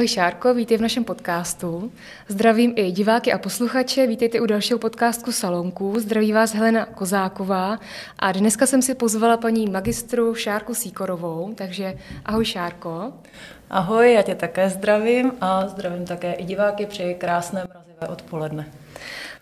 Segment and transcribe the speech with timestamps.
[0.00, 1.92] Ahoj Šárko, vítej v našem podcastu.
[2.28, 6.00] Zdravím i diváky a posluchače, vítejte u dalšího podcastu Salonku.
[6.00, 7.78] Zdraví vás Helena Kozáková
[8.18, 11.94] a dneska jsem si pozvala paní magistru Šárku Síkorovou, takže
[12.24, 13.12] ahoj Šárko.
[13.70, 18.66] Ahoj, já tě také zdravím a zdravím také i diváky, přeji krásné mrazivé odpoledne.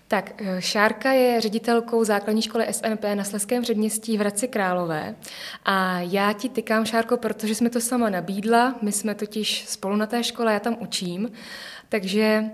[0.09, 5.15] Tak, eh, Šárka je ředitelkou základní školy SNP na Sleském předměstí v Hradci Králové.
[5.65, 10.07] A já ti tykám, Šárko, protože jsme to sama nabídla, my jsme totiž spolu na
[10.07, 11.33] té škole, já tam učím,
[11.89, 12.45] takže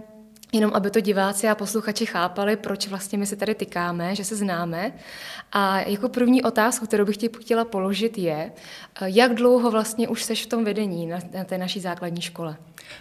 [0.55, 4.37] Jenom aby to diváci a posluchači chápali, proč vlastně my se tady tykáme, že se
[4.37, 4.93] známe.
[5.53, 8.53] A jako první otázku, kterou bych ti chtěla položit, je,
[9.01, 12.57] eh, jak dlouho vlastně už seš v tom vedení na, na té naší základní škole?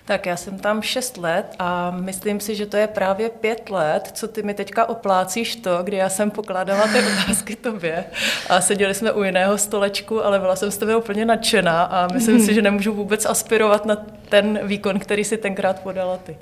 [0.05, 4.09] Tak já jsem tam šest let a myslím si, že to je právě pět let,
[4.13, 8.05] co ty mi teďka oplácíš to, kdy já jsem pokládala ty otázky tobě
[8.49, 12.39] a seděli jsme u jiného stolečku, ale byla jsem z tebe úplně nadšená a myslím
[12.39, 13.97] si, že nemůžu vůbec aspirovat na
[14.29, 16.37] ten výkon, který si tenkrát podala ty.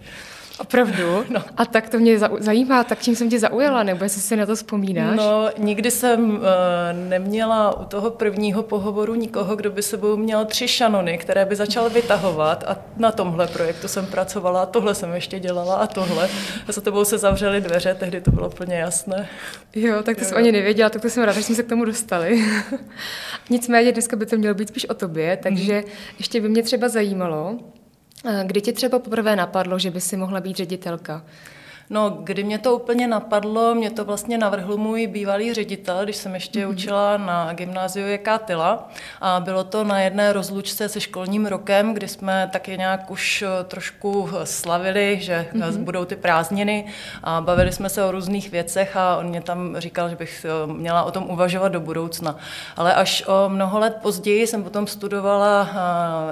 [0.62, 1.24] Opravdu?
[1.30, 1.44] No.
[1.58, 4.56] A tak to mě zajímá, tak čím jsem tě zaujala, nebo jestli si na to
[4.56, 5.18] vzpomínáš?
[5.18, 6.40] No, nikdy jsem uh,
[7.10, 11.90] neměla u toho prvního pohovoru nikoho, kdo by sebou měl tři šanony, které by začal
[11.90, 16.30] vytahovat a na tomhle projektu jsem pracovala a tohle jsem ještě dělala a tohle.
[16.68, 19.30] A za tebou se zavřely dveře, tehdy to bylo plně jasné.
[19.76, 21.70] Jo, tak to jo, jsem ani nevěděla, tak to jsem ráda, že jsme se k
[21.70, 22.46] tomu dostali.
[23.50, 25.92] Nicméně dneska by to mělo být spíš o tobě, takže mm.
[26.18, 27.60] ještě by mě třeba zajímalo,
[28.44, 31.24] Kdy ti třeba poprvé napadlo, že by si mohla být ředitelka?
[31.92, 36.34] No, kdy mě to úplně napadlo, mě to vlastně navrhl můj bývalý ředitel, když jsem
[36.34, 36.70] ještě mm-hmm.
[36.70, 38.90] učila na gymnáziu Jeká Tyla
[39.22, 43.64] a bylo to na jedné rozlučce se školním rokem, kdy jsme taky nějak už eh,
[43.64, 45.78] trošku slavili, že mm-hmm.
[45.78, 46.86] budou ty prázdniny
[47.24, 50.74] a bavili jsme se o různých věcech a on mě tam říkal, že bych eh,
[50.74, 52.36] měla o tom uvažovat do budoucna.
[52.78, 55.70] Ale až o mnoho let později jsem potom studovala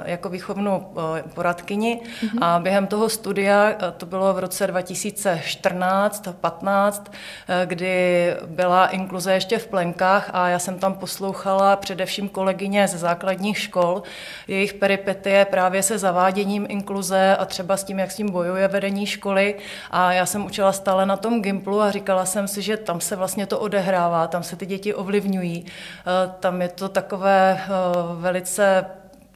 [0.06, 0.94] jako výchovnou
[1.34, 2.38] poradkyni mm-hmm.
[2.42, 7.12] a během toho studia, to bylo v roce 2000 14, 15,
[7.48, 12.98] eh, kdy byla inkluze ještě v plenkách a já jsem tam poslouchala především kolegyně ze
[12.98, 14.04] základních škol,
[14.48, 19.06] jejich peripetie právě se zaváděním inkluze a třeba s tím, jak s tím bojuje vedení
[19.06, 19.56] školy.
[19.92, 23.16] A já jsem učila stále na tom Gimplu a říkala jsem si, že tam se
[23.16, 27.70] vlastně to odehrává, tam se ty děti ovlivňují, eh, tam je to takové eh,
[28.16, 28.86] velice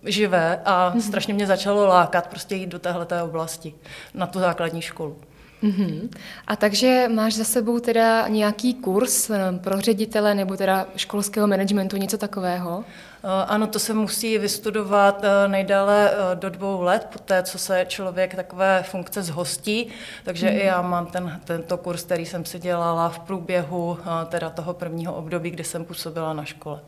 [0.06, 1.02] živé a mm-hmm.
[1.02, 3.74] strašně mě začalo lákat prostě jít do téhleté oblasti,
[4.14, 5.18] na tu základní školu.
[5.64, 6.10] Mm-hmm.
[6.48, 11.98] A takže máš za sebou teda nějaký kurz eh, pro ředitele nebo teda školského managementu,
[11.98, 12.84] něco takového?
[13.24, 18.36] Eh, ano, to se musí vystudovat eh, nejdále do dvou let, poté co se člověk
[18.36, 19.88] takové funkce zhostí,
[20.24, 20.58] takže mm.
[20.58, 23.98] i já mám ten, tento kurz, který jsem si dělala v průběhu
[24.30, 26.80] teda toho prvního období, kdy jsem působila na škole.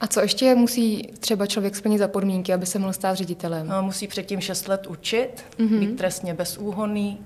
[0.00, 3.72] A co ještě musí třeba člověk splnit za podmínky, aby se mohl stát ředitelem?
[3.80, 5.78] Musí předtím 6 let učit, mm-hmm.
[5.78, 7.18] být trestně bezúhonný,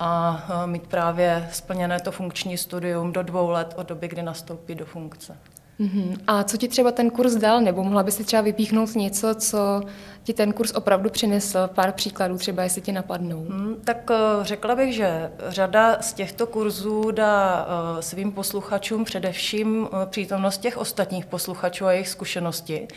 [0.00, 4.86] a mít právě splněné to funkční studium do dvou let od doby, kdy nastoupí do
[4.86, 5.36] funkce.
[5.80, 6.16] Uh-huh.
[6.26, 9.80] A co ti třeba ten kurz dal, nebo mohla by si třeba vypíchnout něco, co
[10.22, 11.58] ti ten kurz opravdu přinesl?
[11.74, 13.46] Pár příkladů třeba, jestli ti napadnou.
[13.50, 19.80] Hmm, tak uh, řekla bych, že řada z těchto kurzů dá uh, svým posluchačům především
[19.80, 22.88] uh, přítomnost těch ostatních posluchačů a jejich zkušenosti.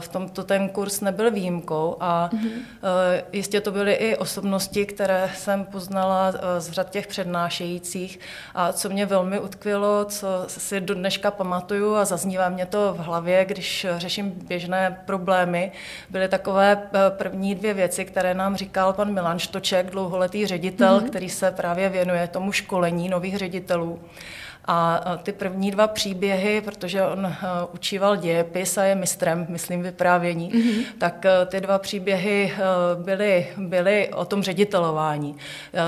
[0.00, 3.22] V tomto ten kurz nebyl výjimkou a uh-huh.
[3.32, 8.20] jistě to byly i osobnosti, které jsem poznala z řad těch přednášejících
[8.54, 12.98] a co mě velmi utkvělo, co si do dneška pamatuju a zaznívá mě to v
[12.98, 15.72] hlavě, když řeším běžné problémy.
[16.10, 21.08] Byly takové eh, první dvě věci, které nám říkal pan Milan Štoček, dlouholetý ředitel, mm-hmm.
[21.08, 24.00] který se právě věnuje tomu školení nových ředitelů.
[24.68, 27.36] A ty první dva příběhy, protože on eh,
[27.72, 30.84] učíval dějepis a je mistrem, myslím, vyprávění, mm-hmm.
[30.98, 32.60] tak eh, ty dva příběhy eh,
[33.02, 35.36] byly, byly o tom ředitelování.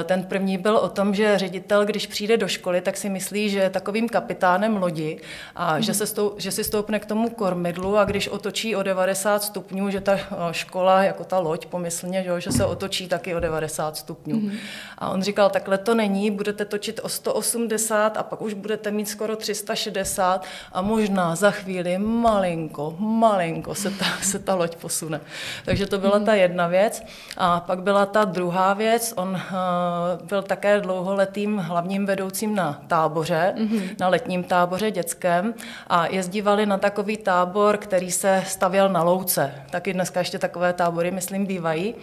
[0.05, 3.59] Ten první byl o tom, že ředitel, když přijde do školy, tak si myslí, že
[3.59, 5.21] je takovým kapitánem lodi
[5.57, 5.81] a mm-hmm.
[5.81, 9.91] že, se stou, že si stoupne k tomu kormidlu a když otočí o 90 stupňů,
[9.91, 10.19] že ta
[10.53, 14.37] škola, jako ta loď pomyslně, že, že se otočí taky o 90 stupňů.
[14.37, 14.59] Mm-hmm.
[14.99, 19.09] A on říkal, takhle to není, budete točit o 180 a pak už budete mít
[19.09, 25.21] skoro 360 a možná za chvíli malinko, malinko se ta, se ta loď posune.
[25.65, 27.03] Takže to byla ta jedna věc.
[27.37, 33.55] A pak byla ta druhá věc, on uh, byl také dlouholetým hlavním vedoucím na táboře,
[33.57, 33.97] mm-hmm.
[34.01, 35.55] na letním táboře dětském
[35.87, 39.55] a jezdívali na takový tábor, který se stavěl na louce.
[39.71, 41.95] Taky dneska ještě takové tábory, myslím, bývají.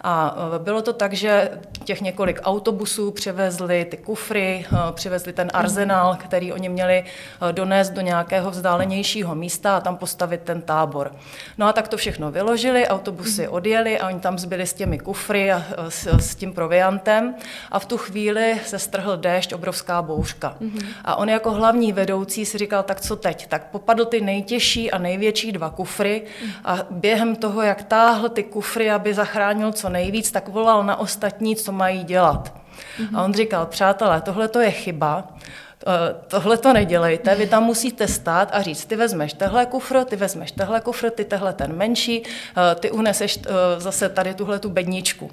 [0.00, 1.50] A e, bylo to tak, že
[1.84, 7.04] těch několik autobusů přivezli ty kufry, e, přivezli ten arzenál, který oni měli
[7.48, 11.12] e, donést do nějakého vzdálenějšího místa a tam postavit ten tábor.
[11.58, 13.52] No a tak to všechno vyložili, autobusy mhm.
[13.52, 17.34] odjeli a oni tam zbyli s těmi kufry a s, s tím proviantem
[17.70, 20.56] a v tu chvíli se strhl déšť, obrovská bouřka.
[20.60, 20.78] Mhm.
[21.04, 23.46] A on jako hlavní vedoucí si říkal, tak co teď?
[23.46, 26.52] Tak popadl ty nejtěžší a největší dva kufry mhm.
[26.64, 31.56] a během toho, jak táhl ty kufry, aby zachránil co nejvíc, tak volal na ostatní,
[31.56, 32.52] co mají dělat.
[32.98, 33.18] Mm-hmm.
[33.18, 35.67] A on říkal, přátelé, tohle to je chyba, eh,
[36.28, 40.52] tohle to nedělejte, vy tam musíte stát a říct, ty vezmeš tehle kufr, ty vezmeš
[40.52, 45.30] tehle kufr, ty tehle ten menší, eh, ty uneseš eh, zase tady tuhle tu bedničku.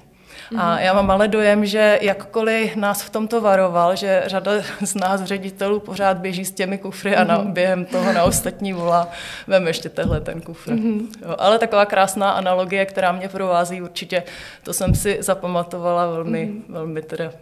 [0.58, 0.82] A mhm.
[0.82, 4.52] já mám ale dojem, že jakkoliv nás v tomto varoval, že řada
[4.84, 7.52] z nás ředitelů pořád běží s těmi kufry a na, mhm.
[7.52, 9.08] během toho na ostatní volá,
[9.46, 10.70] vem ještě tehle ten kufr.
[10.70, 11.06] Mm-hmm.
[11.22, 14.22] Jo, ale taková krásná analogie, která mě provází určitě,
[14.62, 17.32] to jsem si zapamatovala velmi, velmi teda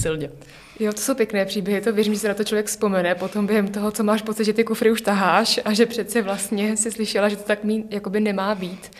[0.00, 0.30] silně.
[0.80, 3.68] Jo, to jsou pěkné příběhy, to věřím, že se na to člověk vzpomene potom během
[3.68, 7.28] toho, co máš pocit, že ty kufry už taháš a že přece vlastně si slyšela,
[7.28, 8.90] že to tak mít, jakoby nemá být.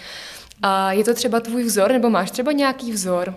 [0.62, 3.34] A je to třeba tvůj vzor, nebo máš třeba nějaký vzor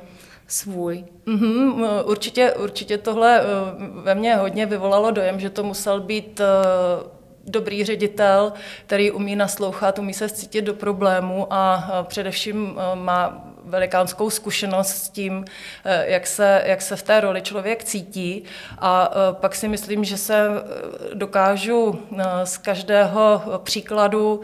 [0.47, 1.05] svůj?
[1.27, 3.45] Mm-hmm, určitě, určitě tohle eh,
[4.03, 6.45] ve mně hodně vyvolalo dojem, že to musel být eh,
[7.47, 8.53] dobrý ředitel,
[8.85, 15.45] který umí naslouchat, umí se cítit do problému a především má velikánskou zkušenost s tím,
[16.01, 18.43] jak se, jak se v té roli člověk cítí.
[18.79, 20.47] A pak si myslím, že se
[21.13, 21.99] dokážu
[22.43, 24.41] z každého příkladu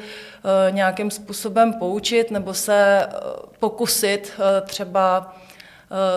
[0.69, 3.07] nějakým způsobem poučit nebo se
[3.59, 4.33] pokusit
[4.65, 5.44] třeba Eh,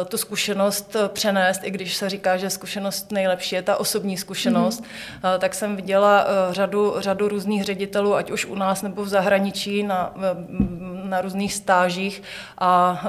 [0.08, 4.82] tu zkušenost eh, přenést, i když se říká, že zkušenost nejlepší je ta osobní zkušenost,
[4.82, 5.38] mm-hmm.
[5.38, 10.14] tak jsem viděla řadu, řadu různých ředitelů, ať už u nás nebo v zahraničí na,
[11.04, 12.22] na různých stážích
[12.58, 13.02] a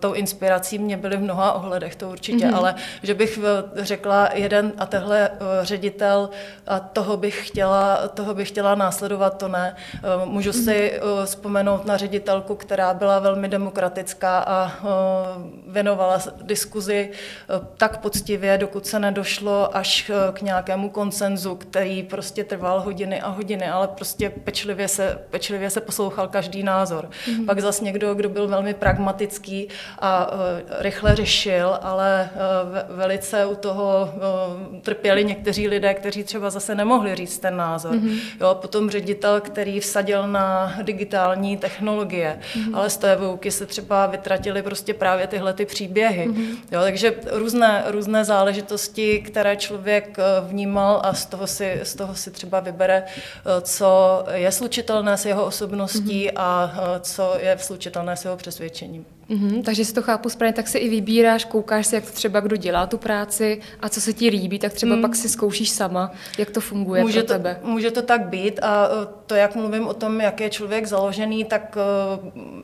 [0.00, 2.56] tou inspirací mě byly v mnoha ohledech, to určitě, mm-hmm.
[2.56, 3.38] ale že bych
[3.76, 5.30] řekla jeden a tehle
[5.62, 6.30] ředitel
[6.66, 9.76] a toho bych chtěla, toho bych chtěla následovat, to ne.
[10.24, 10.64] Můžu mm-hmm.
[10.64, 14.72] si vzpomenout na ředitelku, která byla velmi demokratická a
[15.66, 22.02] věnovala věnovala diskuzi eh, tak poctivě, dokud se nedošlo až eh, k nějakému konsenzu, který
[22.02, 27.08] prostě trval hodiny a hodiny, ale prostě pečlivě se, pečlivě se poslouchal každý názor.
[27.26, 27.46] Mm-hmm.
[27.46, 29.68] Pak zase někdo, kdo byl velmi pragmatický
[29.98, 30.38] a uh,
[30.78, 32.30] rychle řešil, ale
[32.88, 34.14] velice u toho
[34.82, 37.94] trpěli někteří lidé, kteří třeba zase nemohli říct ten názor.
[37.94, 38.18] Mm-hmm.
[38.40, 42.76] Jo, potom ředitel, který vsadil na digitální technologie, mm-hmm.
[42.76, 46.28] ale z té výuky se třeba vytratili prostě právě tyhle ty příběhy příběhy.
[46.28, 46.56] Mm-hmm.
[46.72, 52.14] Jo, takže různé, různé záležitosti, které člověk eh, vnímal a z toho si, z toho
[52.14, 56.32] si třeba vybere, eh, co je slučitelné s jeho osobností mm-hmm.
[56.36, 59.06] a eh, co je slučitelné s jeho přesvědčením.
[59.30, 62.40] Mm-hmm, takže si to chápu správně, tak si i vybíráš, koukáš si, jak to třeba
[62.40, 65.02] kdo dělá tu práci a co se ti líbí, tak třeba mm.
[65.02, 67.58] pak si zkoušíš sama, jak to funguje může pro tebe.
[67.62, 70.86] To, může to tak být a e, to, jak mluvím o tom, jak je člověk
[70.86, 71.80] založený, tak e,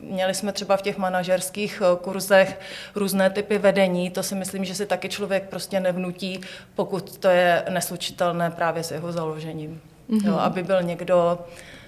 [0.01, 2.59] měli jsme třeba v těch manažerských e, kurzech
[2.95, 6.41] různé typy vedení, to si myslím, že si taky člověk prostě nevnutí,
[6.75, 9.81] pokud to je neslučitelné právě s jeho založením.
[10.09, 10.27] Mm-hmm.
[10.27, 11.80] Jo, aby byl někdo Eh,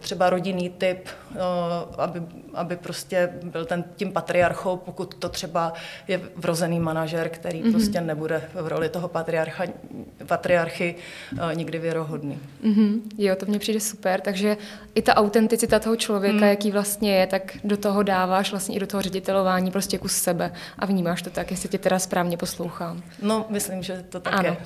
[0.00, 1.38] třeba rodinný typ, eh,
[1.98, 2.22] aby,
[2.54, 5.72] aby prostě byl ten, tím patriarchou, pokud to třeba
[6.08, 7.70] je vrozený manažer, který mm-hmm.
[7.72, 9.64] prostě nebude v roli toho patriarcha,
[10.26, 10.94] patriarchy
[11.50, 12.38] eh, nikdy věrohodný.
[12.64, 13.00] Mm-hmm.
[13.18, 14.56] Jo, to mně přijde super, takže
[14.94, 16.50] i ta autenticita toho člověka, mm.
[16.50, 20.52] jaký vlastně je, tak do toho dáváš vlastně i do toho ředitelování prostě kus sebe
[20.78, 23.02] a vnímáš to tak, jestli tě teda správně poslouchám.
[23.22, 24.48] No, myslím, že to tak ano.
[24.48, 24.56] je.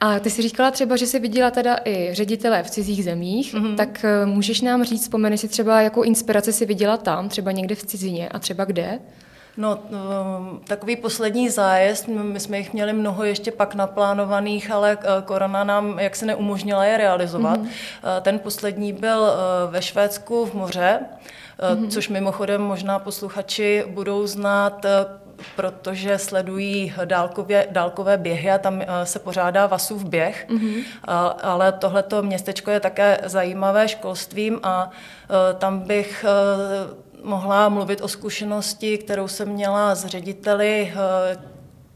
[0.00, 3.76] A ty jsi říkala třeba, že jsi viděla teda i ředitele v cizích zemích, mm-hmm.
[3.76, 7.74] tak eh, můžeš nám říct, vzpomeni si třeba, jakou inspiraci si viděla tam, třeba někde
[7.74, 8.98] v cizině a třeba kde?
[9.56, 9.78] No,
[10.66, 15.98] takový poslední zájezd, my jsme jich měli mnoho ještě pak naplánovaných, ale eh, korona nám
[15.98, 17.60] jak se neumožnila je realizovat.
[17.60, 18.20] Mm-hmm.
[18.22, 19.26] Ten poslední byl
[19.70, 21.00] ve Švédsku v moře,
[21.58, 21.88] mm-hmm.
[21.88, 24.86] což mimochodem možná posluchači budou znát
[25.56, 30.46] protože sledují dálkově, dálkové běhy a tam eh, se pořádá Vasův běh.
[30.48, 30.84] Mm-hmm.
[31.42, 36.24] Ale tohleto městečko je také zajímavé školstvím a eh, tam bych
[37.22, 40.92] mohla mluvit o zkušenosti, kterou jsem měla s řediteli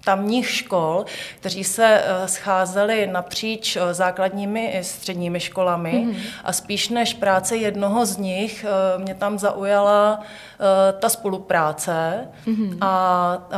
[0.04, 1.04] tamních škol,
[1.40, 6.16] kteří se eh, scházeli napříč eh, základními i středními školami mm-hmm.
[6.44, 10.20] a spíš než práce jednoho z nich eh, mě tam zaujala
[10.99, 12.78] ta spolupráce mm-hmm.
[12.80, 13.49] a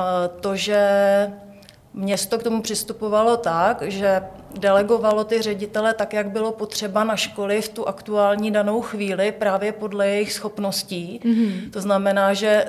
[0.40, 0.82] to, že
[1.94, 4.22] město k tomu přistupovalo tak, že
[4.58, 9.72] delegovalo ty ředitele tak, jak bylo potřeba na školy v tu aktuální danou chvíli, právě
[9.72, 11.20] podle jejich schopností.
[11.24, 11.70] Mm-hmm.
[11.70, 12.64] To znamená, že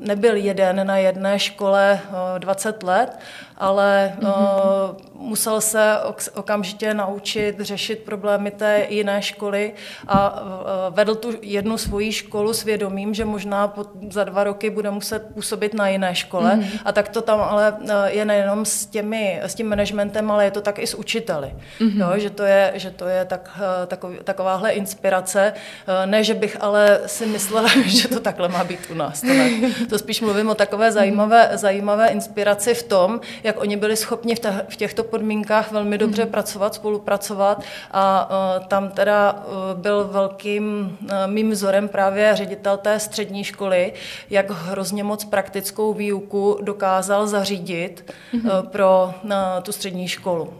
[0.00, 2.00] nebyl jeden na jedné škole
[2.38, 3.18] 20 let,
[3.56, 4.28] ale mm-hmm.
[4.28, 5.96] uh, musel se
[6.34, 9.72] okamžitě naučit řešit problémy té jiné školy
[10.08, 10.42] a
[10.90, 13.74] vedl tu jednu svoji školu s vědomím, že možná
[14.10, 16.56] za dva roky bude muset působit na jiné škole.
[16.56, 16.80] Mm-hmm.
[16.84, 20.60] A tak to tam ale je nejenom s, těmi, s tím managementem, ale je to
[20.60, 21.29] tak i s učiteli.
[21.34, 22.00] Mm-hmm.
[22.00, 25.52] Jo, že to je, že to je tak, uh, takový, takováhle inspirace.
[25.88, 29.20] Uh, ne, že bych ale si myslela, že to takhle má být u nás.
[29.20, 29.50] To, ne.
[29.90, 34.34] to spíš mluvím o takové zajímavé, zajímavé inspiraci v tom, jak oni byli schopni
[34.68, 36.30] v, těchto podmínkách velmi dobře mm.
[36.30, 39.44] pracovat, spolupracovat a uh, tam teda
[39.74, 40.96] byl velkým
[41.26, 43.92] mým vzorem právě ředitel té střední školy,
[44.30, 48.46] jak hrozně moc praktickou výuku dokázal zařídit mm.
[48.46, 49.14] uh, pro
[49.62, 50.52] tu střední školu.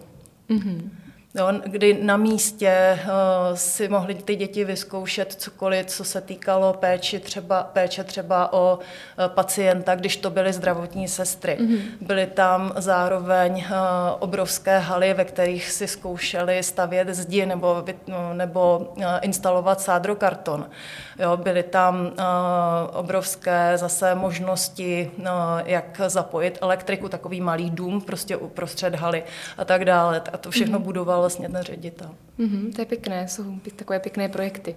[0.50, 0.99] Mm.
[1.34, 3.10] Jo, kdy na místě uh,
[3.54, 9.26] si mohli ty děti vyzkoušet cokoliv, co se týkalo péči třeba, péče třeba o uh,
[9.26, 11.58] pacienta, když to byly zdravotní sestry.
[11.60, 11.80] Mm-hmm.
[12.00, 13.76] Byly tam zároveň uh,
[14.18, 20.70] obrovské haly, ve kterých si zkoušeli stavět zdi nebo, no, nebo uh, instalovat sádrokarton.
[21.18, 22.12] Jo, byly tam uh,
[22.92, 25.26] obrovské zase možnosti, uh,
[25.64, 29.24] jak zapojit elektriku, takový malý dům prostě uprostřed haly
[29.58, 30.22] a tak dále.
[30.32, 30.82] A to všechno mm-hmm.
[31.20, 32.10] Budoval vlastně ten ředitel.
[32.38, 33.44] Mm-hmm, to je pěkné, jsou
[33.76, 34.76] takové pěkné projekty.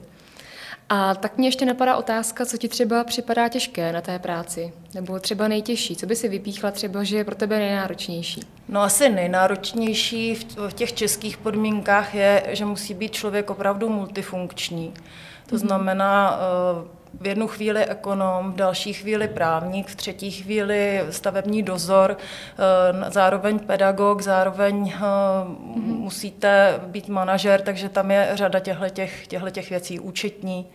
[0.90, 5.20] A tak mě ještě napadá otázka, co ti třeba připadá těžké na té práci, nebo
[5.20, 5.96] třeba nejtěžší.
[5.96, 8.42] Co by si vypíchla třeba, že je pro tebe nejnáročnější?
[8.70, 10.36] No asi nejnáročnější
[10.68, 14.94] v těch českých podmínkách je, že musí být člověk opravdu multifunkční.
[14.94, 15.60] To mm-hmm.
[15.60, 22.18] znamená, eh, v jednu chvíli ekonom, v další chvíli právník, v třetí chvíli stavební dozor,
[22.18, 25.98] eh, zároveň pedagog, zároveň mm-hmm.
[26.00, 30.66] musíte být manažer, takže tam je řada těchto těch věcí, účetní.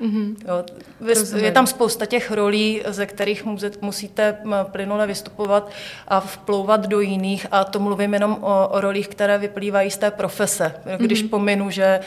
[0.00, 0.36] Mm-hmm.
[0.48, 0.64] Jo,
[1.36, 3.44] je tam spousta těch rolí, ze kterých
[3.80, 5.70] musíte plynule vystupovat
[6.08, 10.10] a vplouvat do jiných a to mluvím jenom o, o rolích, které vyplývají z té
[10.10, 10.74] profese.
[10.96, 11.28] Když mm-hmm.
[11.28, 12.00] pominu, že e,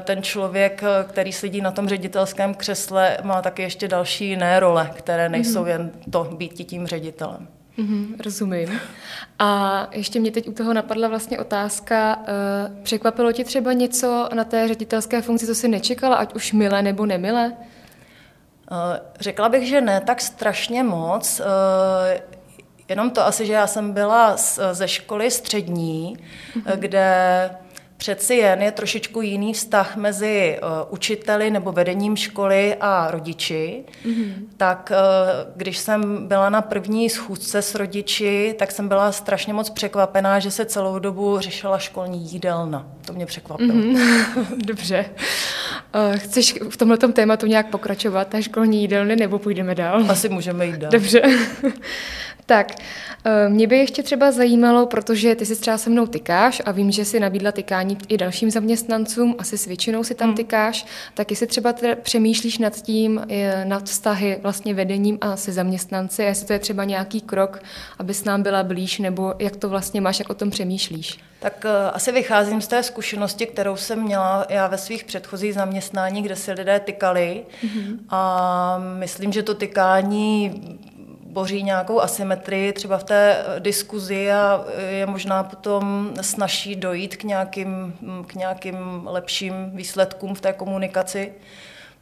[0.00, 4.90] ten člověk, e, který sedí na tom ředitelském křesle, má taky ještě další jiné role,
[4.94, 5.68] které nejsou mm-hmm.
[5.68, 7.48] jen to být tím ředitelem.
[7.78, 8.80] Mm-hmm, rozumím.
[9.38, 14.44] A ještě mě teď u toho napadla vlastně otázka, uh, překvapilo ti třeba něco na
[14.44, 17.52] té ředitelské funkci, co jsi nečekala, ať už milé nebo nemilé?
[18.70, 18.76] Uh,
[19.20, 21.40] řekla bych, že ne tak strašně moc.
[21.40, 21.46] Uh,
[22.88, 26.72] jenom to asi, že já jsem byla z, ze školy střední, mm-hmm.
[26.76, 27.50] kde
[27.96, 33.84] Přeci jen je trošičku jiný vztah mezi uh, učiteli nebo vedením školy a rodiči.
[34.06, 34.32] Mm-hmm.
[34.56, 39.70] Tak uh, když jsem byla na první schůzce s rodiči, tak jsem byla strašně moc
[39.70, 42.86] překvapená, že se celou dobu řešila školní jídelna.
[43.06, 43.74] To mě překvapilo.
[43.74, 44.44] Mm-hmm.
[44.64, 45.04] Dobře.
[45.94, 50.04] Uh, chceš v tomhle tématu nějak pokračovat, ta školní jídelny, nebo půjdeme dál?
[50.08, 50.90] Asi můžeme jít dál.
[50.90, 51.22] Dobře.
[52.46, 52.72] Tak,
[53.24, 56.90] eh, mě by ještě třeba zajímalo, protože ty si třeba se mnou tykáš a vím,
[56.90, 60.36] že si nabídla tykání i dalším zaměstnancům, asi s většinou si tam hmm.
[60.36, 63.26] tykáš, tak jestli třeba přemýšlíš nad tím,
[63.64, 67.62] nad vztahy vlastně vedením a se zaměstnanci, jestli to je třeba nějaký krok,
[67.98, 71.18] aby s nám byla blíž, nebo jak to vlastně máš, jak o tom přemýšlíš?
[71.44, 76.22] Tak uh, asi vycházím z té zkušenosti, kterou jsem měla já ve svých předchozích zaměstnání,
[76.22, 77.98] kde si lidé tykali mm-hmm.
[78.08, 80.62] a myslím, že to tykání
[81.34, 87.16] boří nějakou asymetrii třeba v té eh, diskuzi a eh, je možná potom snaží dojít
[87.16, 91.32] k nějakým, mm, k nějakým lepším výsledkům v té komunikaci.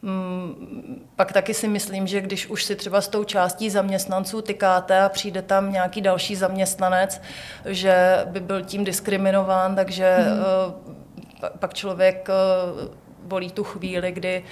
[0.02, 5.00] Mm, pak taky si myslím, že když už si třeba s tou částí zaměstnanců tykáte
[5.00, 7.20] a přijde tam nějaký další zaměstnanec,
[7.64, 11.48] že by byl tím diskriminován, takže mm.
[11.58, 12.28] pak člověk
[13.24, 14.44] volí tu chvíli, kdy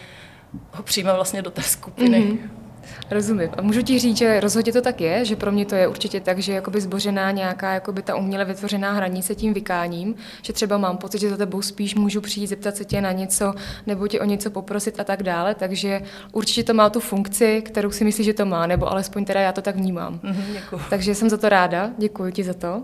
[0.73, 2.21] ho přijme vlastně do té skupiny.
[2.21, 2.70] Mm.
[3.11, 3.51] Rozumím.
[3.57, 6.21] A můžu ti říct, že rozhodně to tak je, že pro mě to je určitě
[6.21, 10.97] tak, že jakoby zbořená nějaká jakoby ta uměle vytvořená hranice tím vykáním, že třeba mám
[10.97, 13.55] pocit, že za tebou spíš můžu přijít, zeptat se tě na něco
[13.87, 16.01] nebo tě o něco poprosit a tak dále, takže
[16.33, 19.53] určitě to má tu funkci, kterou si myslíš, že to má, nebo alespoň teda já
[19.53, 20.21] to tak vnímám.
[20.25, 22.83] Mm-hmm, takže jsem za to ráda, děkuji ti za to.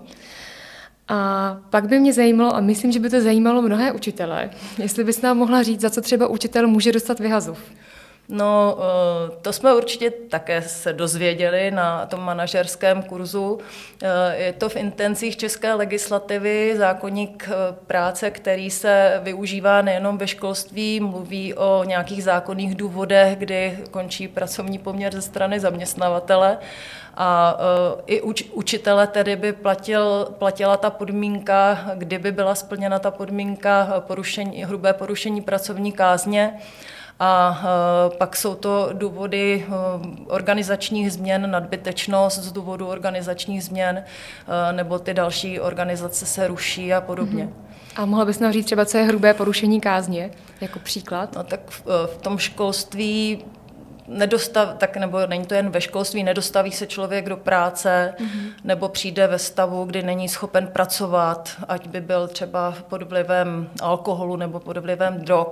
[1.09, 5.23] A pak by mě zajímalo, a myslím, že by to zajímalo mnohé učitele, jestli bys
[5.23, 7.59] nám mohla říct, za co třeba učitel může dostat vyhazov.
[8.29, 13.59] No, eh, to jsme určitě také se dozvěděli na tom manažerském kurzu.
[14.03, 20.27] Eh, je to v intencích české legislativy zákonník eh, práce, který se využívá nejenom ve
[20.27, 26.59] školství, mluví o nějakých zákonných důvodech, kdy končí pracovní poměr ze strany zaměstnavatele,
[27.19, 27.59] a
[28.07, 34.65] i uč, učitele tedy by platil, platila ta podmínka, kdyby byla splněna ta podmínka porušení,
[34.65, 36.61] hrubé porušení pracovní kázně.
[37.21, 39.73] A e, pak jsou to důvody e,
[40.27, 43.97] organizačních změn, nadbytečnost z důvodu organizačních změn,
[44.69, 47.45] e, nebo ty další organizace se ruší a podobně.
[47.45, 48.03] Mm-hmm.
[48.03, 50.31] A mohla bys nám říct třeba, co je hrubé porušení kázně,
[50.61, 51.37] jako příklad?
[51.37, 53.45] No tak v, v tom školství
[54.09, 58.51] nedostav, tak nebo není to jen ve školství, nedostaví se člověk do práce, mm-hmm.
[58.65, 64.37] nebo přijde ve stavu, kdy není schopen pracovat, ať by byl třeba pod vlivem alkoholu
[64.37, 65.47] nebo pod vlivem drog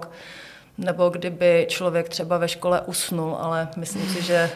[0.78, 4.50] nebo kdyby člověk třeba ve škole usnul, ale myslím si, že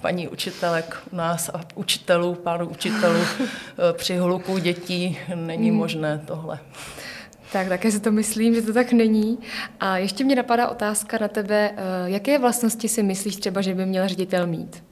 [0.00, 5.78] paní učitelek u nás a učitelů, pánů učitelů eh, při hluku dětí není hmm.
[5.78, 6.58] možné tohle.
[7.52, 9.38] Tak, také si to myslím, že to tak není.
[9.80, 13.86] A ještě mě napadá otázka na tebe, eh, jaké vlastnosti si myslíš třeba, že by
[13.86, 14.84] měl ředitel mít?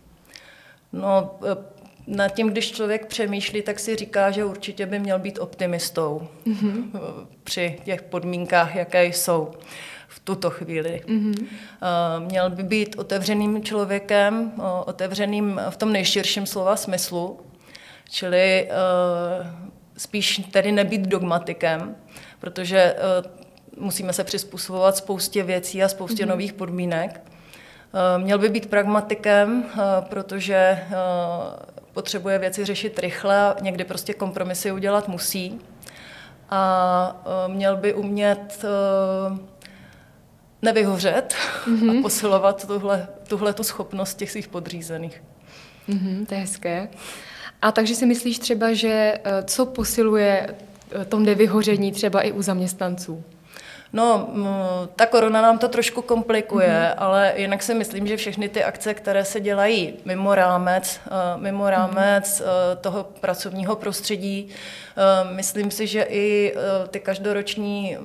[0.93, 5.39] No, eh, nad tím, když člověk přemýšlí, tak si říká, že určitě by měl být
[5.39, 6.91] optimistou mm-hmm.
[7.45, 9.51] při těch podmínkách, jaké jsou
[10.09, 11.03] v tuto chvíli.
[11.07, 11.47] Mm-hmm.
[12.19, 14.53] Měl by být otevřeným člověkem,
[14.85, 17.41] otevřeným v tom nejširším slova smyslu,
[18.11, 18.69] čili
[19.97, 21.97] spíš tedy nebýt dogmatikem,
[22.41, 22.97] protože
[23.77, 26.29] musíme se přizpůsobovat spoustě věcí a spoustě mm-hmm.
[26.29, 27.21] nových podmínek.
[28.19, 29.65] Měl by být pragmatikem,
[30.01, 30.79] protože
[31.93, 35.61] potřebuje věci řešit rychle a někdy prostě kompromisy udělat musí.
[36.51, 38.65] A měl by umět
[40.63, 41.35] nevyhořet
[41.67, 41.91] mm-hmm.
[41.91, 42.03] a mhm.
[42.03, 45.23] posilovat tuhle, tuhle tu schopnost těch svých podřízených.
[45.89, 46.89] Mm-hmm, to je hezké.
[47.63, 50.49] A takže si myslíš třeba, že eh, co posiluje
[50.93, 53.25] eh, to nevyhoření třeba i u zaměstnanců?
[53.93, 54.29] No,
[54.97, 56.95] ta korona nám to trošku komplikuje, mm-hmm.
[56.97, 61.71] ale jinak si myslím, že všechny ty akce, které se dělají mimo rámec, eh, mimo
[61.71, 62.77] rámec mm-hmm.
[62.77, 64.49] toho pracovního prostředí,
[65.31, 66.55] myslím si, že i
[66.91, 67.97] ty každoroční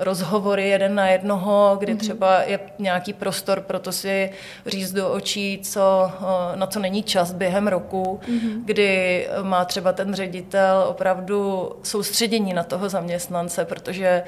[0.00, 1.98] rozhovory jeden na jednoho, kdy mm-hmm.
[1.98, 4.30] třeba je nějaký prostor pro to si
[4.66, 8.62] říct do očí, co, eh, na co není čas během roku, mm-hmm.
[8.64, 14.22] kdy má třeba ten ředitel opravdu soustředění na toho zaměstnance, protože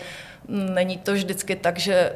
[0.49, 2.13] není to vždycky tak, že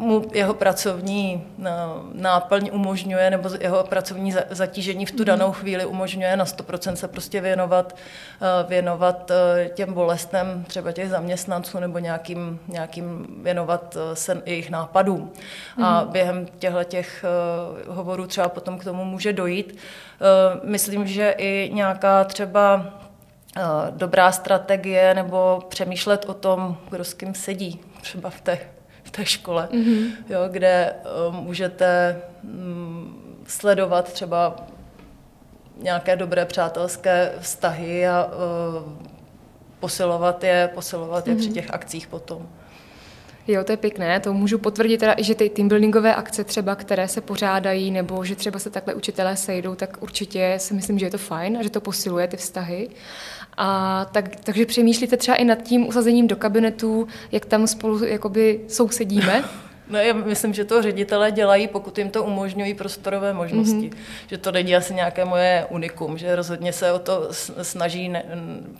[0.00, 1.70] mu jeho pracovní eh,
[2.12, 5.24] náplň umožňuje, nebo jeho pracovní zatížení v tu mhm.
[5.24, 7.96] danou chvíli umožňuje na 100% se prostě věnovat,
[8.40, 15.32] eh, věnovat eh, těm bolestem třeba těch zaměstnanců nebo nějakým, nějakým věnovat se jejich nápadům.
[15.76, 15.84] Mm.
[15.84, 16.12] A mhm.
[16.12, 17.24] během těchto těch
[17.88, 19.78] hovorů třeba potom k tomu může dojít.
[20.64, 22.86] Myslím, že i nějaká třeba
[23.90, 28.58] dobrá strategie nebo přemýšlet o tom, kdo s kým sedí třeba v té
[29.10, 30.10] v té škole, mm-hmm.
[30.28, 30.94] jo, kde
[31.28, 34.56] uh, můžete um, sledovat třeba
[35.82, 38.92] nějaké dobré přátelské vztahy a uh,
[39.80, 41.38] posilovat je, posilovat je mm-hmm.
[41.38, 41.54] při mhm.
[41.54, 42.48] těch akcích potom.
[43.48, 47.08] Jo, to je pěkné, to můžu potvrdit teda i, že ty teambuildingové akce třeba, které
[47.08, 51.10] se pořádají, nebo že třeba se takhle učitelé sejdou, tak určitě si myslím, že je
[51.10, 52.88] to fajn a že to posiluje ty vztahy.
[53.62, 58.60] A tak, takže přemýšlíte třeba i nad tím usazením do kabinetu, jak tam spolu jakoby
[58.68, 59.44] sousedíme?
[59.90, 63.90] No já myslím, že to ředitelé dělají, pokud jim to umožňují prostorové možnosti.
[63.90, 63.96] Mm-hmm.
[64.26, 67.28] Že to není asi nějaké moje unikum, že rozhodně se o to
[67.62, 68.24] snaží ne,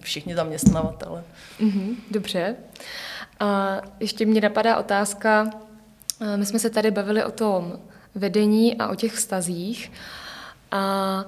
[0.00, 1.22] všichni zaměstnavatele.
[1.60, 2.56] Mm-hmm, dobře.
[3.40, 5.50] A ještě mě napadá otázka,
[6.36, 7.78] my jsme se tady bavili o tom
[8.14, 9.92] vedení a o těch vztazích
[10.70, 11.24] a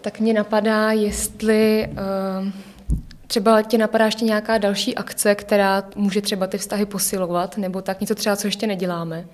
[0.00, 2.52] tak mě napadá, jestli uh,
[3.34, 8.00] Třeba tě napadá ještě nějaká další akce, která může třeba ty vztahy posilovat, nebo tak
[8.00, 9.24] něco třeba, co ještě neděláme?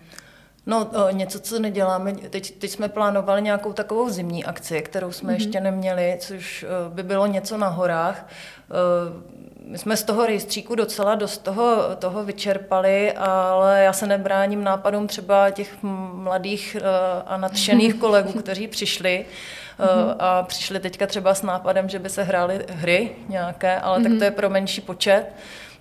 [0.66, 5.36] No, něco, co neděláme, teď, teď jsme plánovali nějakou takovou zimní akci, kterou jsme mm-hmm.
[5.36, 8.28] ještě neměli, což by bylo něco na horách.
[9.64, 15.06] My jsme z toho rejstříku docela dost toho, toho vyčerpali, ale já se nebráním nápadům
[15.06, 15.82] třeba těch
[16.12, 16.76] mladých
[17.26, 19.24] a nadšených kolegů, kteří přišli
[19.86, 20.16] mm-hmm.
[20.18, 24.02] a přišli teďka třeba s nápadem, že by se hrály hry nějaké, ale mm-hmm.
[24.02, 25.26] tak to je pro menší počet.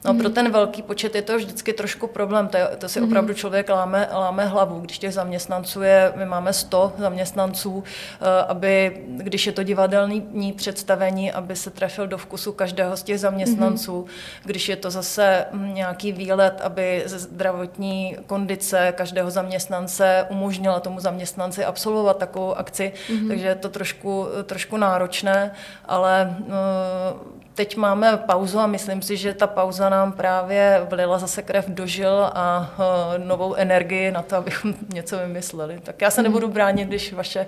[0.06, 3.34] No pro ten velký počet je to vždycky trošku problém, to, je, to si opravdu
[3.34, 7.84] člověk láme, láme hlavu, když těch zaměstnanců je, my máme 100 zaměstnanců,
[8.22, 13.20] eh, aby, když je to divadelní představení, aby se trefil do vkusu každého z těch
[13.20, 14.46] zaměstnanců, mm-hmm.
[14.46, 21.00] když je to zase hm, nějaký výlet, aby ze zdravotní kondice každého zaměstnance umožnila tomu
[21.00, 23.28] zaměstnanci absolvovat takovou akci, mm-hmm.
[23.28, 25.52] takže je to trošku, trošku náročné,
[25.86, 31.42] ale uh, teď máme pauzu a myslím si, že ta pauza nám právě vlila zase
[31.42, 35.80] krev do žil a uh, novou energii na to, abychom něco vymysleli.
[35.84, 37.48] Tak já se nebudu bránit, když vaše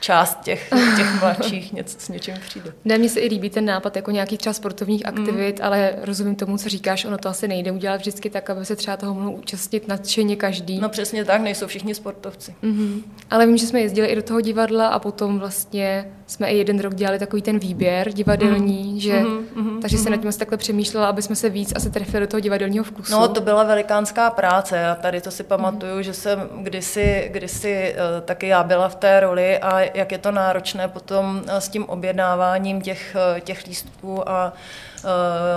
[0.00, 2.72] část těch, těch mladších něco, s něčím přijde.
[2.84, 5.64] Ne, mně se i líbí ten nápad jako nějakých třeba sportovních aktivit, mm.
[5.64, 8.96] ale rozumím tomu, co říkáš, ono to asi nejde udělat vždycky tak, aby se třeba
[8.96, 10.80] toho mohl účastnit nadšeně každý.
[10.80, 12.54] No přesně tak, nejsou všichni sportovci.
[12.62, 13.02] Mm-hmm.
[13.30, 16.80] Ale vím, že jsme jezdili i do toho divadla a potom vlastně jsme i jeden
[16.80, 19.00] rok dělali takový ten výběr divadelní, mm.
[19.00, 19.44] že, mm-hmm.
[19.82, 20.02] Takže mm-hmm.
[20.02, 23.12] se nad tím takhle přemýšlela, aby jsme se víc asi trefili do toho divadelního vkusu.
[23.12, 26.02] No to byla velikánská práce, já tady to si pamatuju, mm.
[26.02, 30.30] že jsem kdysi, kdysi uh, taky já byla v té roli a jak je to
[30.30, 34.52] náročné potom eh, s tím objednáváním těch, eh, těch lístků a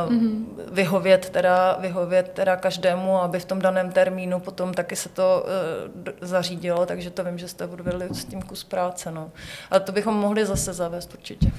[0.07, 0.45] mm-hmm.
[0.71, 5.45] vyhovět, teda, vyhovět teda každému, aby v tom daném termínu potom taky se to
[6.21, 9.11] zařídilo, takže to vím, že jste odvedli s tím kus práce.
[9.11, 9.31] No.
[9.71, 11.51] Ale to bychom mohli zase zavést určitě.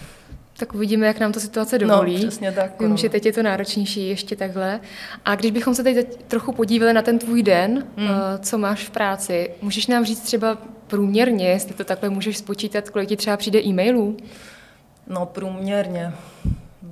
[0.59, 2.12] Tak uvidíme, jak nám to situace dovolí.
[2.12, 2.81] No, přesně tak.
[2.81, 2.97] Vím, no.
[2.97, 4.81] že teď je to náročnější ještě takhle.
[5.25, 8.09] A když bychom se teď trochu podívali na ten tvůj den, mm.
[8.40, 13.09] co máš v práci, můžeš nám říct třeba průměrně, jestli to takhle můžeš spočítat, kolik
[13.09, 14.17] ti třeba přijde e-mailů?
[15.07, 16.12] No průměrně.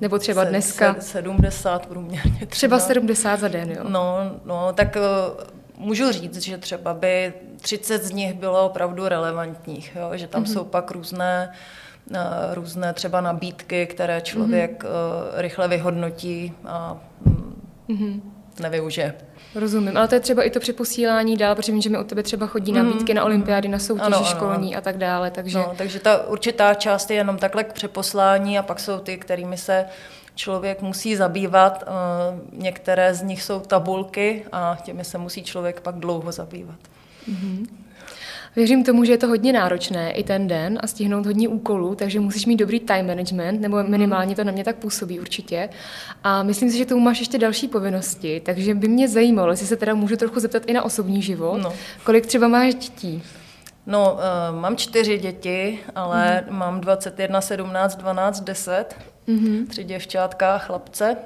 [0.00, 0.96] Nebo třeba dneska?
[1.00, 2.32] 70 průměrně.
[2.32, 2.46] Třeba.
[2.46, 3.84] třeba 70 za den, jo?
[3.88, 9.96] No, no tak uh, můžu říct, že třeba by 30 z nich bylo opravdu relevantních,
[9.96, 10.10] jo?
[10.14, 10.52] že tam mm-hmm.
[10.52, 11.52] jsou pak různé
[12.54, 15.40] různé třeba nabídky, které člověk mm-hmm.
[15.40, 17.00] rychle vyhodnotí a
[17.88, 18.20] mm-hmm.
[18.60, 19.14] nevyužije.
[19.54, 22.22] Rozumím, ale to je třeba i to přeposílání dál, protože vím, že mi od tebe
[22.22, 23.16] třeba chodí mhm, nabídky mm.
[23.16, 24.78] na olympiády, na soutěže ano, školní ano.
[24.78, 25.30] a tak dále.
[25.30, 25.58] Takže...
[25.58, 29.56] No, takže ta určitá část je jenom takhle k přeposlání a pak jsou ty, kterými
[29.56, 29.86] se
[30.34, 31.84] člověk musí zabývat.
[31.86, 36.78] Eh, některé z nich jsou tabulky a těmi se musí člověk pak dlouho zabývat.
[37.28, 37.66] Mm-hmm.
[38.56, 42.20] Věřím tomu, že je to hodně náročné i ten den a stihnout hodně úkolů, takže
[42.20, 45.68] musíš mít dobrý time management, nebo minimálně to na mě tak působí určitě.
[46.24, 49.76] A myslím si, že tomu máš ještě další povinnosti, takže by mě zajímalo, jestli se
[49.76, 51.62] teda můžu trochu zeptat i na osobní život.
[51.62, 51.72] No.
[52.04, 53.22] Kolik třeba máš dětí?
[53.86, 56.58] No, uh, mám čtyři děti, ale mm.
[56.58, 58.96] mám 21, 17, 12, 10.
[59.28, 59.66] Mm-hmm.
[59.66, 61.16] Tři děvčátka a chlapce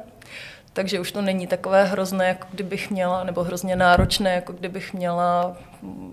[0.77, 5.57] takže už to není takové hrozné, jako kdybych měla, nebo hrozně náročné, jako kdybych měla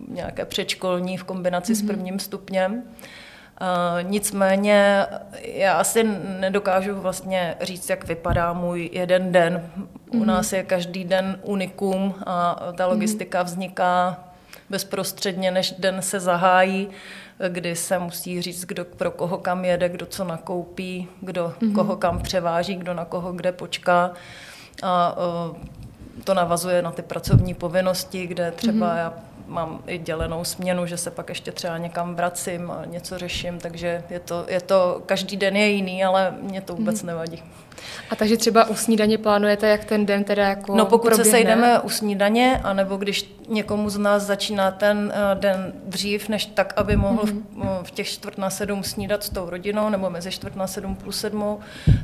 [0.08, 1.76] nějaké předškolní v kombinaci mm-hmm.
[1.76, 1.88] s mhm.
[1.88, 2.74] prvním stupněm.
[2.74, 5.06] Uh, nicméně
[5.42, 6.04] já asi
[6.40, 9.70] nedokážu vlastně říct, jak vypadá můj jeden den.
[9.78, 9.88] Mm-hmm.
[10.12, 10.28] U mhm.
[10.28, 12.94] nás je každý den unikum a ta mhm.
[12.94, 13.46] logistika mm-hmm.
[13.46, 14.24] vzniká
[14.70, 16.88] bezprostředně, než den se zahájí,
[17.50, 21.76] kdy se musí říct, kdo pro koho kam jede, kdo co nakoupí, kdo mm-hmm.
[21.76, 24.12] koho kam převáží, kdo na koho kde počká.
[24.84, 25.16] A
[26.24, 28.98] to navazuje na ty pracovní povinnosti, kde třeba mm-hmm.
[28.98, 29.14] já
[29.48, 34.04] mám i dělenou směnu, že se pak ještě třeba někam vracím a něco řeším, takže
[34.10, 37.06] je to, je to každý den je jiný, ale mě to vůbec mm-hmm.
[37.06, 37.44] nevadí.
[38.10, 41.26] A takže třeba u snídaně plánujete, jak ten den teda jako No pokud proběhne?
[41.26, 46.46] se sejdeme u snídaně, anebo když někomu z nás začíná ten uh, den dřív, než
[46.46, 47.44] tak, aby mohl mm-hmm.
[47.52, 47.70] v, mhm.
[47.84, 51.20] v těch čtvrt na sedm snídat s tou rodinou, nebo mezi čtvrt na sedm plus
[51.20, 51.60] sedmou,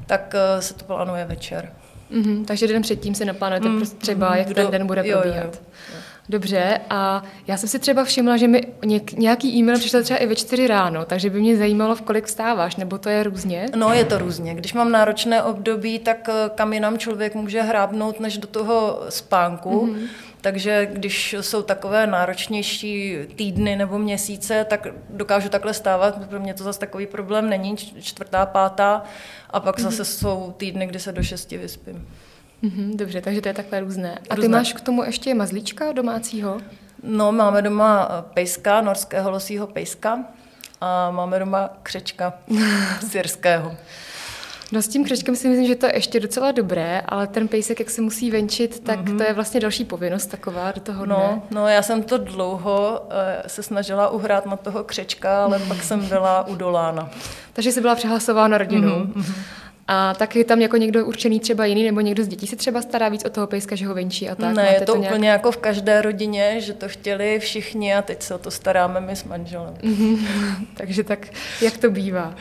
[0.06, 1.72] tak se to plánuje večer.
[2.12, 5.36] Mm-hmm, takže den předtím se naplánujete mm, třeba, jak Kdo, ten den bude probíhat.
[5.36, 5.52] Jo, jo.
[6.30, 10.28] Dobře, a já jsem si třeba všimla, že mi něk, nějaký e-mail přišel třeba i
[10.28, 13.65] ve čtyři ráno, takže by mě zajímalo, v kolik vstáváš, nebo to je různě?
[13.76, 14.56] No, je to různě.
[14.56, 19.88] Když mám náročné období, tak eh, kam jinam člověk může hrábnout, než do toho spánku.
[19.88, 20.08] Mm-hmm.
[20.41, 26.28] Takže když jsou takové náročnější týdny nebo měsíce, tak dokážu takhle stávat.
[26.30, 29.04] Pro mě to zase takový problém není, čtvrtá, pátá.
[29.49, 29.84] A pak mm-hmm.
[29.84, 32.08] zase jsou týdny, kdy se do šesti vyspím.
[32.63, 34.19] Mm-hmm, dobře, takže to je takhle různé.
[34.30, 34.58] A ty různé.
[34.58, 36.62] máš k tomu ještě mazlíčka domácího?
[37.04, 40.25] No, máme doma pejska, norského losího pejska
[40.82, 42.34] a máme doma křečka
[43.10, 43.78] syrského.
[44.72, 47.80] No s tím křečkem si myslím, že to je ještě docela dobré, ale ten pejsek,
[47.80, 49.18] jak se musí venčit, tak mm-hmm.
[49.18, 51.16] to je vlastně další povinnost taková do toho dne.
[51.18, 53.12] No, no já jsem to dlouho uh,
[53.48, 57.10] se snažila uhrát na toho křečka, ale pak jsem byla udolána.
[57.54, 59.00] Takže jsi byla přehlasována rodinou.
[59.00, 59.34] Mm-hmm.
[59.92, 62.82] A tak je tam jako někdo určený třeba jiný, nebo někdo z dětí se třeba
[62.82, 64.56] stará víc o toho pejska, že ho venčí a tak.
[64.56, 65.14] Ne, je to, to nějak...
[65.14, 69.00] úplně jako v každé rodině, že to chtěli všichni a teď se o to staráme
[69.00, 69.74] my s manželem.
[70.78, 71.28] Takže tak,
[71.62, 72.36] jak to bývá.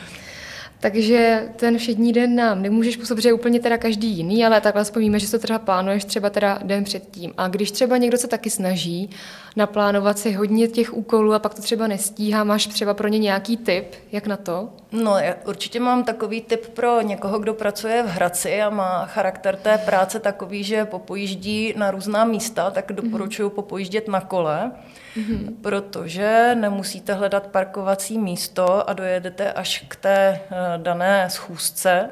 [0.81, 4.81] Takže ten všední den nám nemůžeš působit, že je úplně teda každý jiný, ale takhle
[4.81, 7.33] aspoň že to třeba plánuješ třeba teda den předtím.
[7.37, 9.09] A když třeba někdo se taky snaží
[9.55, 13.57] naplánovat si hodně těch úkolů a pak to třeba nestíhá, máš třeba pro ně nějaký
[13.57, 14.69] tip, jak na to?
[14.91, 19.55] No, já určitě mám takový tip pro někoho, kdo pracuje v Hradci a má charakter
[19.55, 24.71] té práce takový, že popojíždí na různá místa, tak doporučuji popojíždět na kole
[25.17, 25.55] mm-hmm.
[25.61, 32.09] protože nemusíte hledat parkovací místo a dojedete až k té eh, dané schůzce.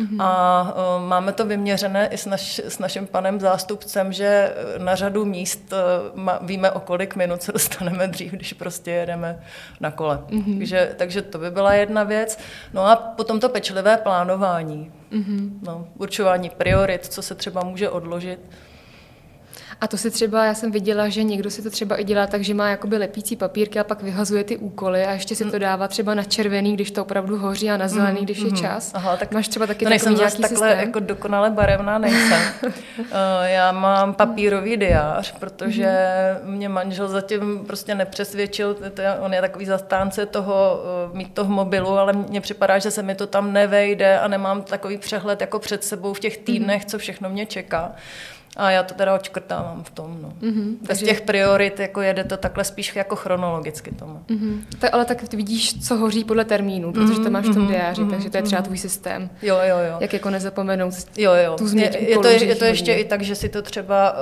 [0.00, 0.22] Mm-hmm.
[0.22, 5.24] A uh, máme to vyměřené i s, naš, s naším panem zástupcem, že na řadu
[5.24, 5.72] míst
[6.14, 9.40] ma, víme, o kolik minut se dostaneme dřív, když prostě jedeme
[9.80, 10.18] na kole.
[10.28, 10.58] Mm-hmm.
[10.58, 12.38] Takže, takže to by byla jedna věc.
[12.72, 14.92] No a potom to pečlivé plánování.
[15.12, 15.50] Mm-hmm.
[15.62, 18.40] No, určování priorit, co se třeba může odložit.
[19.80, 22.44] A to si třeba, já jsem viděla, že někdo si to třeba i dělá tak,
[22.44, 25.88] že má jakoby lepící papírky a pak vyhazuje ty úkoly a ještě si to dává
[25.88, 28.90] třeba na červený, když to opravdu hoří a na zelený, když je čas.
[28.94, 30.86] Aha, tak Máš třeba taky to nejsem nějaký takhle systém?
[30.86, 32.40] jako dokonale barevná nejsem.
[33.12, 35.90] Eh, já mám papírový diář, protože
[36.44, 38.76] mě manžel zatím prostě nepřesvědčil,
[39.20, 43.02] on je takový zastánce toho, eh, mít to v mobilu, ale mně připadá, že se
[43.02, 46.98] mi to tam nevejde a nemám takový přehled jako před sebou v těch týdnech, co
[46.98, 47.92] všechno mě čeká.
[48.58, 50.18] A já to teda očkrtávám v tom.
[50.22, 50.28] No.
[50.28, 51.06] Mm-hmm, Bez takže...
[51.06, 54.22] těch priorit jako jede to takhle spíš jako chronologicky tomu.
[54.28, 54.60] Mm-hmm.
[54.78, 57.72] Tak, ale tak ty vidíš, co hoří podle termínu, protože to máš v tom mhm,
[57.72, 59.30] diáři, mm-hmm, takže to je třeba tvůj systém.
[59.42, 59.96] Jo, jo, jo.
[60.00, 61.54] Jak jako nezapomenout jo, jo.
[61.58, 64.12] tu změť je, je, to, je, je to ještě i tak, že si to třeba
[64.12, 64.18] uh,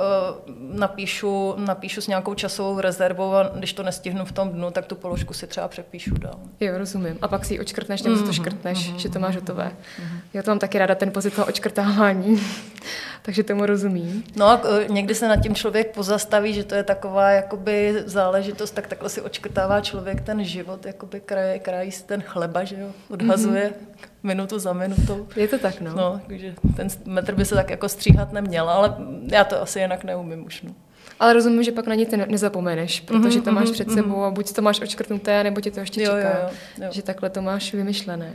[0.79, 4.95] napíšu, napíšu s nějakou časovou rezervou a když to nestihnu v tom dnu, tak tu
[4.95, 6.39] položku si třeba přepíšu dál.
[6.59, 7.17] Jo, rozumím.
[7.21, 9.71] A pak si ji očkrtneš, nebo mm-hmm, to škrtneš, mm-hmm, že to máš hotové.
[9.71, 10.19] Mm-hmm.
[10.33, 12.41] Já to mám taky ráda, ten pocit toho očkrtávání.
[13.21, 14.23] takže tomu rozumím.
[14.35, 18.71] No a e, někdy se nad tím člověk pozastaví, že to je taková jakoby záležitost,
[18.71, 22.87] tak takhle si očkrtává člověk ten život, jakoby kraj, krají si ten chleba, že jo,
[23.09, 24.07] odhazuje mm-hmm.
[24.23, 25.27] minutu za minutou.
[25.35, 25.91] Je to tak, no.
[25.95, 28.95] no takže ten metr by se tak jako stříhat neměl, ale
[29.31, 30.71] já to asi jinak neumím už, no.
[31.19, 34.23] Ale rozumím, že pak na ně ty nezapomeneš, protože to máš mhm, před sebou mhm.
[34.23, 36.13] a buď to máš očkrtnuté, nebo ti to ještě čeká.
[36.13, 36.49] Jo, jo,
[36.83, 36.87] jo.
[36.91, 38.33] Že takhle to máš vymyšlené.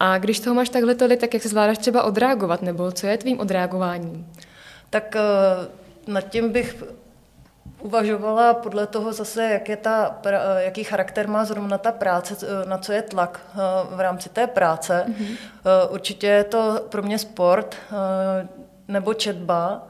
[0.00, 3.18] A když toho máš takhle tolik, tak jak se zvládáš třeba odreagovat, nebo co je
[3.18, 4.26] tvým odreagováním?
[4.90, 6.82] Tak uh, nad tím bych
[7.80, 12.68] uvažovala podle toho zase, jak je ta, eh, jaký charakter má zrovna ta práce, eh,
[12.68, 13.40] na co je tlak
[13.90, 15.04] v rámci té práce.
[15.08, 15.36] Mm-hmm.
[15.90, 17.76] Určitě je to pro mě sport
[18.88, 19.86] nebo četba.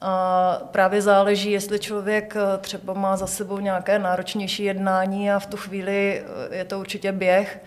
[0.00, 5.56] A právě záleží, jestli člověk třeba má za sebou nějaké náročnější jednání a v tu
[5.56, 7.60] chvíli je to určitě běh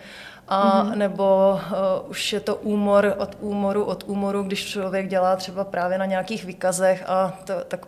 [0.50, 0.96] a mm-hmm.
[0.96, 1.58] nebo
[2.04, 6.06] uh, už je to úmor od úmoru od úmoru, když člověk dělá třeba právě na
[6.06, 7.86] nějakých výkazech a to, tak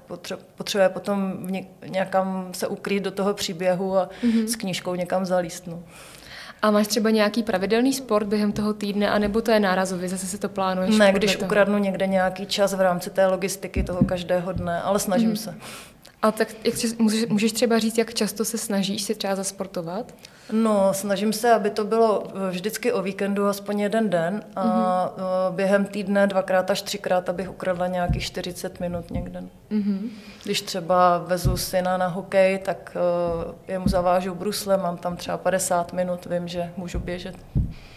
[0.56, 1.46] potřebuje potom
[1.86, 4.44] nějakam se ukrýt do toho příběhu a mm-hmm.
[4.46, 5.66] s knížkou někam zalíst.
[5.66, 5.82] No.
[6.62, 10.38] A máš třeba nějaký pravidelný sport během toho týdne, anebo to je nárazový, zase si
[10.38, 10.96] to plánuješ?
[10.96, 11.46] Ne, když toho?
[11.46, 15.52] ukradnu někde nějaký čas v rámci té logistiky toho každého dne, ale snažím mm-hmm.
[15.52, 15.54] se.
[16.22, 20.14] A tak jak můžeš, můžeš třeba říct, jak často se snažíš si třeba zasportovat?
[20.52, 25.54] No, snažím se, aby to bylo vždycky o víkendu aspoň jeden den a mm-hmm.
[25.54, 29.42] během týdne dvakrát až třikrát, abych ukradla nějakých 40 minut někde.
[29.70, 30.08] Mm-hmm.
[30.44, 32.96] Když třeba vezu syna na hokej, tak
[33.46, 37.36] uh, jemu zavážu brusle, mám tam třeba 50 minut, vím, že můžu běžet.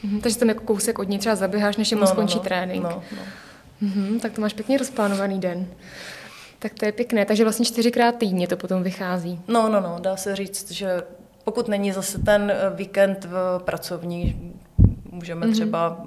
[0.06, 2.48] Mm-hmm, takže tam jako kousek od ní třeba zaběháš, než mu no, skončí no, no,
[2.48, 2.84] trénink.
[2.84, 3.22] No, no.
[3.84, 5.68] Mm-hmm, tak to máš pěkně rozplánovaný den.
[6.60, 9.42] Tak to je pěkné, takže vlastně čtyřikrát týdně to potom vychází.
[9.48, 11.02] No, no, no, dá se říct, že
[11.46, 14.54] pokud není zase ten eh, víkend v pracovní,
[15.12, 15.54] můžeme mm-hmm.
[15.54, 16.06] třeba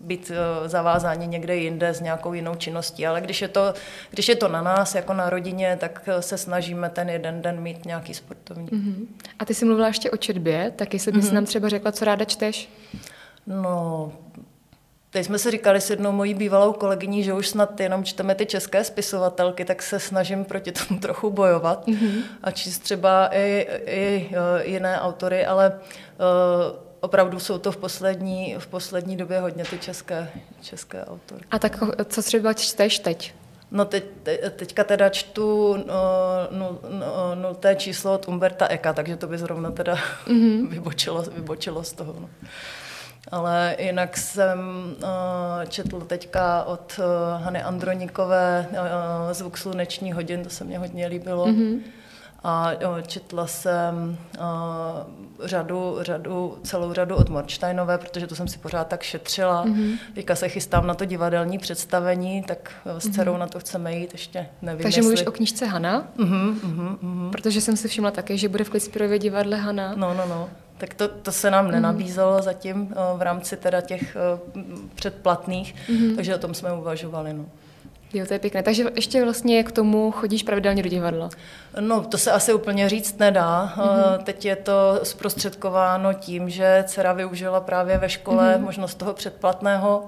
[0.00, 3.74] být eh, zavázáni někde jinde s nějakou jinou činností, ale když je, to,
[4.10, 7.60] když je to na nás, jako na rodině, tak eh, se snažíme ten jeden den
[7.60, 8.66] mít nějaký sportovní.
[8.66, 9.06] Mm-hmm.
[9.38, 11.34] A ty jsi mluvila ještě o četbě, tak jestli bys mm-hmm.
[11.34, 12.68] nám třeba řekla, co ráda čteš?
[13.46, 14.12] No,
[15.12, 18.46] Teď jsme si říkali s jednou mojí bývalou kolegyní, že už snad jenom čteme ty
[18.46, 22.22] české spisovatelky, tak se snažím proti tomu trochu bojovat mm-hmm.
[22.42, 24.36] a číst třeba i, i uh,
[24.70, 30.30] jiné autory, ale uh, opravdu jsou to v poslední, v poslední době hodně ty české,
[30.62, 31.44] české autory.
[31.50, 33.34] A tak co třeba čteš teď?
[33.70, 35.94] No teď, te, teďka teda čtu no,
[36.50, 39.94] no, no, nulté číslo od Umberta Eka, takže to by zrovna teda
[40.26, 40.68] mm-hmm.
[40.70, 42.16] vybočilo, vybočilo z toho.
[42.20, 42.28] No.
[43.30, 44.58] Ale jinak jsem
[45.02, 45.08] uh,
[45.68, 48.76] četl teďka od uh, Hany Andronikové uh,
[49.32, 51.46] Zvuk sluneční hodin, to se mně hodně líbilo.
[51.46, 51.80] Mm-hmm.
[52.44, 54.44] A uh, četla jsem uh,
[55.44, 59.66] řadu, řadu, celou řadu od Morčtajnové, protože to jsem si pořád tak šetřila.
[59.66, 59.98] Mm-hmm.
[60.14, 63.38] Teďka se chystám na to divadelní představení, tak s dcerou mm-hmm.
[63.38, 64.82] na to chceme jít, ještě nevím.
[64.82, 65.02] Takže jestli...
[65.02, 66.08] mluvíš o knižce Hana?
[66.16, 67.30] Mm-hmm, mm-hmm, mm-hmm.
[67.30, 69.92] Protože jsem si všimla také, že bude v Klitspirově divadle Hana.
[69.96, 70.48] No, no, no.
[70.82, 71.70] Tak to, to se nám mm.
[71.70, 74.16] nenabízelo zatím v rámci teda těch
[74.94, 76.16] předplatných, mm.
[76.16, 77.32] takže o tom jsme uvažovali.
[77.32, 77.46] No.
[78.14, 78.62] Jo, to je pěkné.
[78.62, 81.28] Takže ještě vlastně k tomu chodíš pravidelně do divadla?
[81.80, 83.72] No, to se asi úplně říct nedá.
[83.76, 84.22] Mm-hmm.
[84.22, 88.62] Teď je to zprostředkováno tím, že dcera využila právě ve škole mm-hmm.
[88.62, 90.06] možnost toho předplatného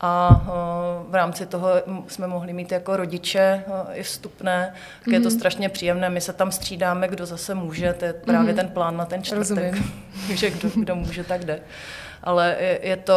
[0.00, 0.44] a
[1.08, 1.68] v rámci toho
[2.08, 5.12] jsme mohli mít jako rodiče i vstupné, tak mm-hmm.
[5.12, 5.38] je to mhm.
[5.38, 6.10] strašně příjemné.
[6.10, 8.56] My se tam střídáme, kdo zase může, to je právě mm-hmm.
[8.56, 9.74] ten plán na ten čtvrtek,
[10.34, 11.60] že kdo, kdo může, tak jde
[12.26, 13.14] ale je to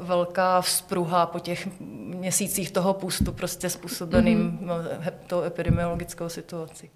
[0.00, 1.68] velká vzpruha po těch
[2.18, 5.12] měsících toho půstu prostě způsobeným mm-hmm.
[5.26, 6.90] tou epidemiologickou situací.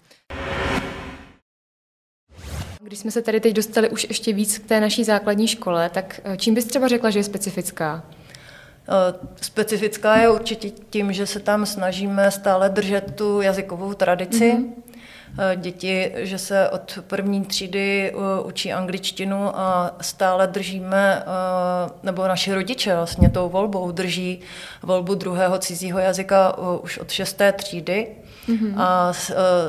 [2.81, 6.21] Když jsme se tady teď dostali už ještě víc k té naší základní škole, tak
[6.23, 8.03] eh, čím bys třeba řekla, že je specifická?
[8.87, 14.51] Eh, specifická je určitě tím, že se tam snažíme stále držet tu jazykovou tradici.
[14.51, 14.82] Mm-hmm.
[15.37, 22.27] Eh, děti, že se od první třídy eh, učí angličtinu a stále držíme, eh, nebo
[22.27, 24.39] naši rodiče vlastně tou volbou drží
[24.83, 28.07] volbu druhého cizího jazyka už od šesté třídy.
[28.49, 28.73] Mm-hmm.
[28.77, 29.13] A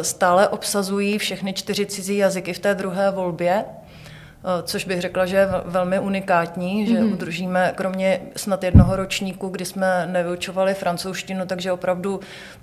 [0.03, 3.65] stále obsazují všechny čtyři cizí jazyky v té druhé volbě.
[4.47, 7.13] Eh, což bych řekla, že je velmi unikátní, že mm-hmm.
[7.13, 12.21] udržíme kromě snad jednoho ročníku, kdy jsme nevyučovali francouzštinu, takže opravdu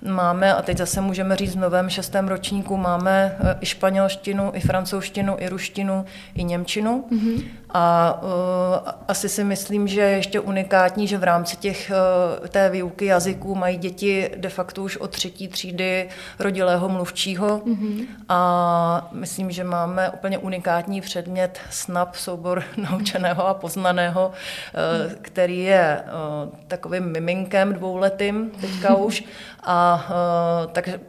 [0.08, 4.60] máme, a teď zase můžeme říct v novém šestém ročníku, máme eh, i španělštinu, i
[4.60, 7.04] francouzštinu, i ruštinu, i němčinu.
[7.12, 7.44] Mm-hmm.
[7.72, 11.92] A uh, asi si myslím, že je ještě unikátní, že v rámci těch,
[12.40, 16.08] uh, té výuky jazyků mají děti de facto už od třetí třídy
[16.38, 17.58] rodilého mluvčího.
[17.58, 18.06] Mm-hmm.
[18.28, 26.02] A myslím, že máme úplně unikátní předmět SNAP, soubor naučeného a poznaného, uh, který je
[26.02, 29.24] uh, takovým miminkem dvouletým teďka už.
[29.62, 31.00] A uh, takže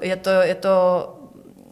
[0.00, 1.08] je to, je to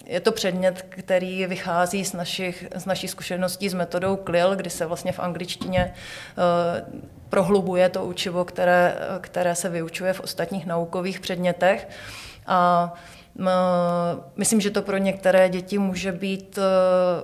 [0.07, 4.87] je to předmět, který vychází z, našich, z naší zkušeností s metodou CLIL, kdy se
[4.87, 11.89] vlastně v angličtině uh, prohlubuje to učivo, které, které se vyučuje v ostatních naukových předmětech.
[12.47, 12.93] A
[14.37, 16.63] Myslím, že to pro některé děti může být eh,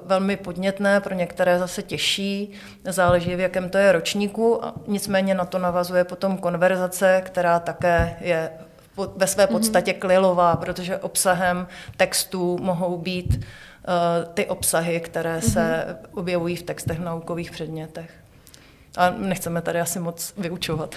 [0.05, 2.53] velmi podnětné, pro některé zase těžší,
[2.85, 8.51] záleží v jakém to je ročníku, nicméně na to navazuje potom konverzace, která také je
[9.17, 9.53] ve své mhm.
[9.53, 15.97] podstatě klilová, protože obsahem textů mohou být uh, ty obsahy, které se mhm.
[16.13, 18.11] objevují v textech v naukových předmětech.
[18.97, 20.95] A nechceme tady asi moc vyučovat.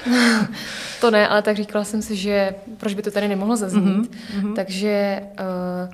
[1.02, 4.12] to ne, ale tak říkala jsem si, že proč by to tady nemohlo zaznít.
[4.12, 4.56] Mm-hmm.
[4.56, 5.94] Takže uh,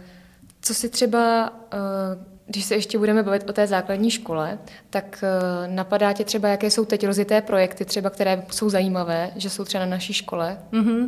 [0.61, 5.67] co si třeba uh, když se ještě budeme bavit o té základní škole, tak eh,
[5.67, 9.85] napadá tě třeba, jaké jsou teď rozité projekty, třeba které jsou zajímavé, že jsou třeba
[9.85, 10.57] na naší škole?
[10.71, 11.07] Mm-hmm.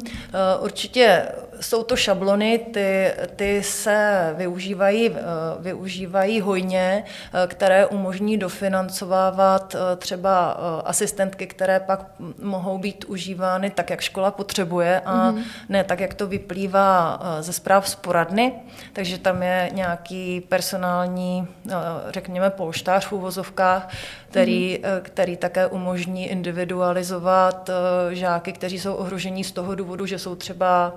[0.62, 1.28] Určitě
[1.62, 5.22] jsou to šablony, ty, ty se využívají, eh,
[5.60, 7.04] využívají hojně,
[7.48, 10.52] které umožní dofinancovávat třeba
[10.86, 12.06] asistentky, které pak
[12.42, 15.44] mohou být užívány tak, jak škola potřebuje a mm-hmm.
[15.70, 18.54] ne tak, jak to vyplývá ze zpráv z poradny.
[18.94, 23.90] Takže tam je nějaký personální Eh, řekněme, polštář v uvozovkách,
[24.30, 25.02] který, mm.
[25.02, 30.96] který také umožní individualizovat eh, žáky, kteří jsou ohrožení z toho důvodu, že jsou třeba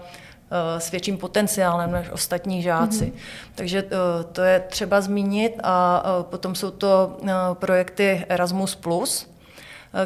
[0.78, 3.04] s větším potenciálem než ostatní žáci.
[3.04, 3.12] Mm.
[3.54, 3.84] Takže
[4.32, 7.16] to je třeba zmínit a potom jsou to
[7.52, 8.78] projekty Erasmus+,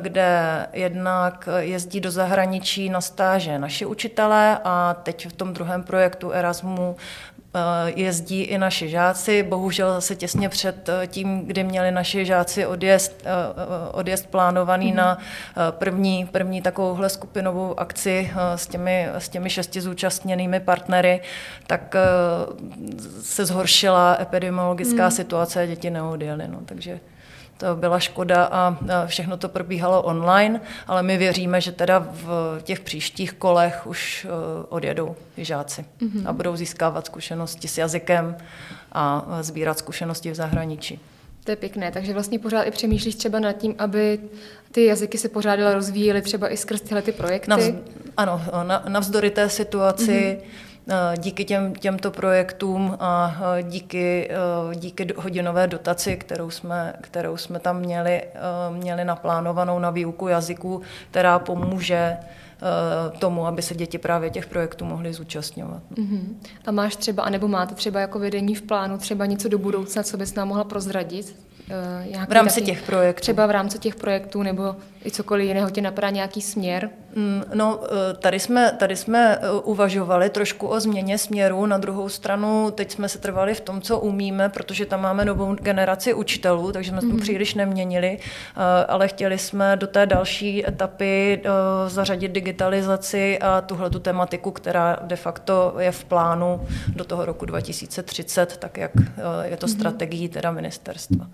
[0.00, 6.30] kde jednak jezdí do zahraničí na stáže naši učitelé a teď v tom druhém projektu
[6.30, 6.96] Erasmu
[7.33, 7.33] Eh,
[7.94, 9.42] jezdí i naši žáci.
[9.42, 13.30] Bohužel zase těsně před eh, tím, kdy měli naši žáci odjezd, eh,
[13.92, 14.96] odjezd plánovaný mm.
[14.96, 15.18] na
[15.70, 21.20] první, první takovouhle skupinovou akci s těmi, s těmi šesti zúčastněnými partnery,
[21.66, 21.94] tak
[23.22, 25.10] se zhoršila epidemiologická mm.
[25.10, 26.48] situace, děti neodjeli.
[26.48, 27.00] No, takže
[27.64, 32.80] to byla škoda a všechno to probíhalo online, ale my věříme, že teda v těch
[32.80, 34.28] příštích kolech už e,
[34.68, 36.22] odjedou žáci mm-hmm.
[36.26, 38.36] a budou získávat zkušenosti s jazykem
[38.92, 41.00] a sbírat zkušenosti v zahraničí.
[41.44, 44.18] To je pěkné, takže vlastně pořád i přemýšlíš třeba nad tím, aby
[44.72, 47.50] ty jazyky se pořád rozvíjely třeba i skrz tyhle ty projekty?
[47.50, 47.70] Navz,
[48.16, 48.42] ano,
[48.88, 50.73] navzdory té situaci mm-hmm Eh,
[51.16, 57.58] díky těm, těmto projektům a eh, díky, eh, díky hodinové dotaci, kterou jsme, kterou jsme
[57.58, 58.22] tam měli,
[58.70, 62.16] měli naplánovanou na výuku jazyků, která pomůže
[63.18, 65.82] tomu, aby se děti právě těch projektů mohly zúčastňovat.
[65.94, 66.20] Uh-huh.
[66.66, 70.16] A máš třeba, anebo máte třeba jako vedení v plánu třeba něco do budoucna, co
[70.16, 71.36] bys nám mohla prozradit?
[72.14, 73.20] Uh, v rámci taky, těch projektů.
[73.20, 76.90] Třeba v rámci těch projektů nebo i cokoliv jiného tě napadá nějaký směr?
[77.14, 81.66] Mm, no, eh, tady jsme, tady jsme eh, uvažovali trošku o změně směru.
[81.66, 85.54] Na druhou stranu teď jsme se trvali v tom, co umíme, protože tam máme novou
[85.54, 87.10] generaci učitelů, takže jsme mm-hmm.
[87.10, 87.20] to mhm.
[87.20, 88.18] příliš neměnili,
[88.88, 91.42] ale chtěli jsme do té další etapy
[91.86, 97.46] zařadit digitalizaci a tuhle tu tematiku, která de facto je v plánu do toho roku
[97.46, 98.90] 2030, tak jak
[99.42, 99.74] je to mm-hmm.
[99.74, 101.26] strategií teda ministerstva.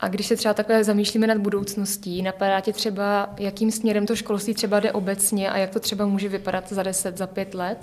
[0.00, 4.54] A když se třeba takhle zamýšlíme nad budoucností, napadá tě třeba, jakým směrem to školství
[4.54, 7.78] třeba jde obecně a jak to třeba může vypadat za 10, za 5 let?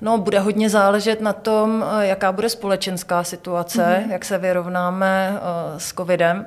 [0.00, 4.12] No, bude hodně záležet na tom, jaká bude společenská situace, mm-hmm.
[4.12, 6.46] jak se vyrovnáme uh, s covidem.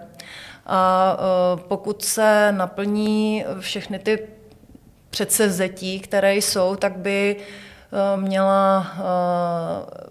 [0.66, 1.14] A
[1.54, 4.28] uh, pokud se naplní všechny ty
[5.10, 7.71] předsevzetí, které jsou, tak by uh, Eh,
[8.16, 9.02] měla eh,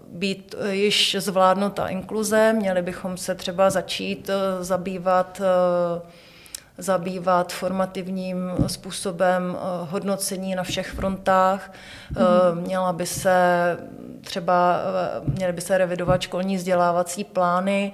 [0.07, 5.41] být již zvládnuta inkluze, měli bychom se třeba začít eh, zabývat
[6.77, 9.57] zabývat formativním způsobem
[9.89, 11.73] hodnocení na všech frontách.
[12.09, 12.61] Mm.
[12.61, 13.77] Měla by se
[14.21, 14.79] třeba,
[15.25, 17.93] měly by se revidovat školní vzdělávací plány,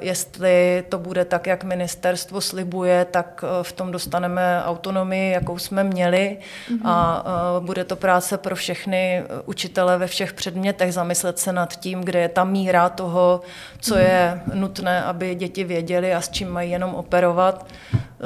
[0.00, 6.38] jestli to bude tak, jak ministerstvo slibuje, tak v tom dostaneme autonomii, jakou jsme měli
[6.70, 6.86] mm.
[6.86, 7.24] a
[7.60, 12.28] bude to práce pro všechny učitele ve všech předmětech, zamyslet se nad tím, kde je
[12.28, 13.40] ta míra toho,
[13.80, 14.00] co mm.
[14.00, 17.66] je nutné, aby děti věděli a s čím mají jenom operovat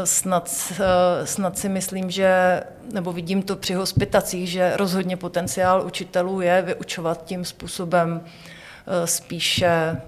[0.05, 6.41] snad, eh, snad si myslím, že, nebo vidím to při hospitacích, že rozhodně potenciál učitelů
[6.41, 10.01] je vyučovat tím způsobem eh, spíše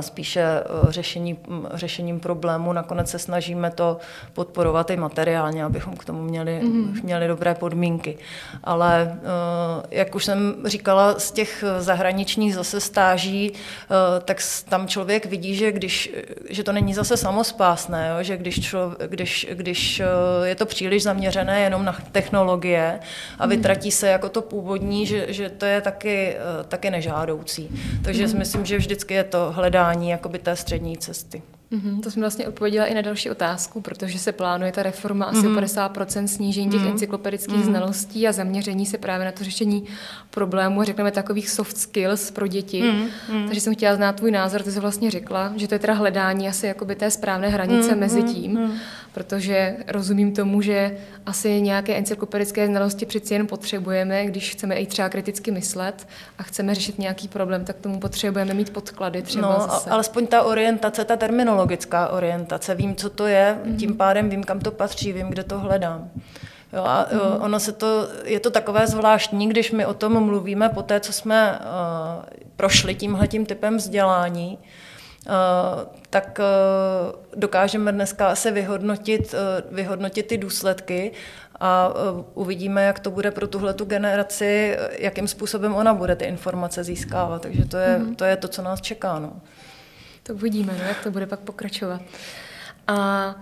[0.00, 1.38] spíše eh, řešení,
[1.74, 2.72] řešením problému.
[2.72, 3.98] Nakonec se snažíme to
[4.32, 7.02] podporovat i materiálně, abychom k tomu měli, mm-hmm.
[7.02, 8.18] měli dobré podmínky.
[8.64, 15.26] Ale eh, jak už jsem říkala, z těch zahraničních zase stáží, eh, tak tam člověk
[15.26, 16.14] vidí, že, když,
[16.50, 18.22] že to není zase samospásné, jo?
[18.22, 20.02] že když, člo, když, když
[20.44, 23.00] je to příliš zaměřené jenom na technologie
[23.38, 23.56] a mhm.
[23.56, 26.36] vytratí se jako to původní, že, že to je taky,
[26.68, 27.68] taky nežádoucí.
[28.04, 28.30] Takže mm-hmm.
[28.30, 31.42] si myslím, že vždycky je to hledat hledání jakoby té střední cesty.
[31.72, 35.40] Mm-hmm, to jsem vlastně odpověděla i na další otázku, protože se plánuje ta reforma asi
[35.40, 35.58] mm-hmm.
[35.58, 36.90] o 50% snížení těch mm-hmm.
[36.90, 37.64] encyklopedických mm-hmm.
[37.64, 39.84] znalostí a zaměření se právě na to řešení
[40.30, 42.82] problémů, řekneme takových soft skills pro děti.
[42.82, 43.46] Mm-hmm.
[43.46, 46.48] Takže jsem chtěla znát tvůj názor, ty jsi vlastně řekla, že to je teda hledání
[46.48, 47.98] asi jakoby té správné hranice mm-hmm.
[47.98, 48.72] mezi tím, mm-hmm.
[49.12, 50.96] protože rozumím tomu, že
[51.26, 56.08] asi nějaké encyklopedické znalosti přeci jen potřebujeme, když chceme i třeba kriticky myslet
[56.38, 59.90] a chceme řešit nějaký problém, tak tomu potřebujeme mít podklady třeba no, zase.
[59.90, 62.74] alespoň ta orientace, ta terminologie technologická orientace.
[62.74, 66.10] Vím, co to je, tím pádem vím, kam to patří, vím, kde to hledám.
[66.72, 67.44] Jo, a mm-hmm.
[67.44, 71.12] ono se to, je to takové zvláštní, když my o tom mluvíme po té, co
[71.12, 72.24] jsme uh,
[72.56, 75.32] prošli tímhletím typem vzdělání, uh,
[76.10, 81.12] tak uh, dokážeme dneska asi vyhodnotit, uh, vyhodnotit ty důsledky
[81.60, 86.24] a uh, uvidíme, jak to bude pro tuhle tu generaci, jakým způsobem ona bude ty
[86.24, 87.42] informace získávat.
[87.42, 88.16] Takže to je, mm-hmm.
[88.16, 89.18] to, je to, co nás čeká.
[89.18, 89.32] No.
[90.26, 92.00] To uvidíme, no, jak to bude pak pokračovat.
[92.86, 93.34] A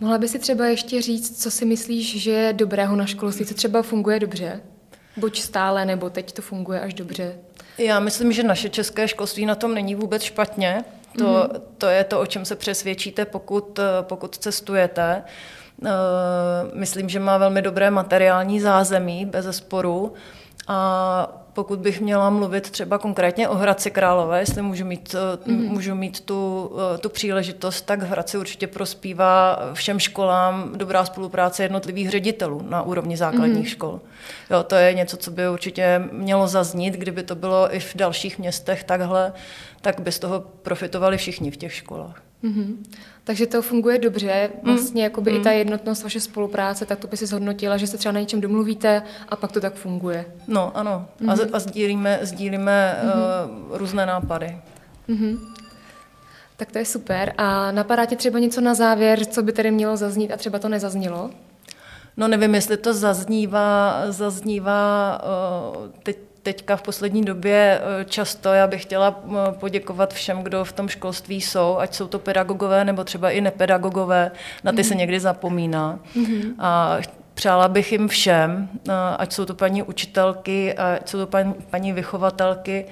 [0.00, 3.54] mohla by si třeba ještě říct, co si myslíš, že je dobrého na školství, co
[3.54, 4.60] třeba funguje dobře?
[5.16, 7.38] Buď stále, nebo teď to funguje až dobře?
[7.78, 10.84] Já myslím, že naše české školství na tom není vůbec špatně.
[11.18, 11.60] To, mm-hmm.
[11.78, 15.22] to je to, o čem se přesvědčíte, pokud, pokud cestujete.
[15.84, 15.90] Eh,
[16.74, 20.12] myslím, že má velmi dobré materiální zázemí, bez sporu.
[20.68, 25.68] A pokud bych měla mluvit třeba konkrétně o Hradci Králové, jestli můžu mít, mm-hmm.
[25.68, 32.10] můžu mít tu, eh, tu příležitost, tak Hradci určitě prospívá všem školám dobrá spolupráce jednotlivých
[32.10, 33.70] ředitelů na úrovni základních mm-hmm.
[33.70, 34.00] škol.
[34.50, 38.38] Jo, to je něco, co by určitě mělo zaznít, kdyby to bylo i v dalších
[38.38, 39.32] městech takhle,
[39.80, 42.23] tak by z toho profitovali všichni v těch školách.
[42.44, 42.76] Mm-hmm.
[43.24, 44.74] Takže to funguje dobře, mm.
[44.74, 45.04] vlastně mm.
[45.04, 45.40] jakoby mm.
[45.40, 48.40] i ta jednotnost vaše spolupráce, tak to by si zhodnotila, že se třeba na něčem
[48.40, 50.26] domluvíte a pak to tak funguje.
[50.46, 51.06] No, ano.
[51.20, 51.30] Mm.
[51.30, 53.08] A, a sdílíme, sdílíme mm.
[53.08, 54.58] uh, různé nápady.
[55.08, 55.38] Mm.
[56.56, 57.34] Tak to je super.
[57.38, 60.68] A napadá ti třeba něco na závěr, co by tedy mělo zaznít a třeba to
[60.68, 61.30] nezaznělo?
[62.16, 65.20] No nevím, jestli to zaznívá, zaznívá
[65.76, 68.52] uh, teď teďka v poslední době eh, často.
[68.52, 72.84] Já bych chtěla eh, poděkovat všem, kdo v tom školství jsou, ať jsou to pedagogové
[72.84, 74.30] nebo třeba i nepedagogové,
[74.64, 74.84] na ty mm.
[74.84, 74.98] se mhm.
[74.98, 75.98] někdy zapomíná.
[76.16, 76.54] Mm-hmm.
[76.58, 76.98] A
[77.34, 81.92] Přála bych jim všem, eh, ať jsou to paní učitelky, ať jsou to paní, paní
[81.92, 82.86] vychovatelky,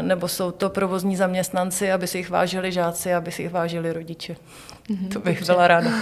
[0.00, 4.36] nebo jsou to provozní zaměstnanci, aby si jich vážili žáci, aby si jich vážili rodiče.
[4.90, 5.52] Mm-hmm, to bych dobře.
[5.52, 5.90] byla ráda.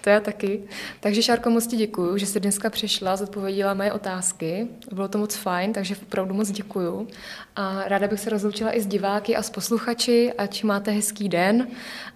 [0.00, 0.62] To já taky.
[1.00, 4.66] Takže Šárko, moc ti děkuju, že jsi dneska přišla, zodpověděla moje otázky.
[4.92, 7.08] Bylo to moc fajn, takže opravdu moc děkuju.
[7.56, 11.66] A ráda bych se rozloučila i s diváky a s posluchači, ať máte hezký den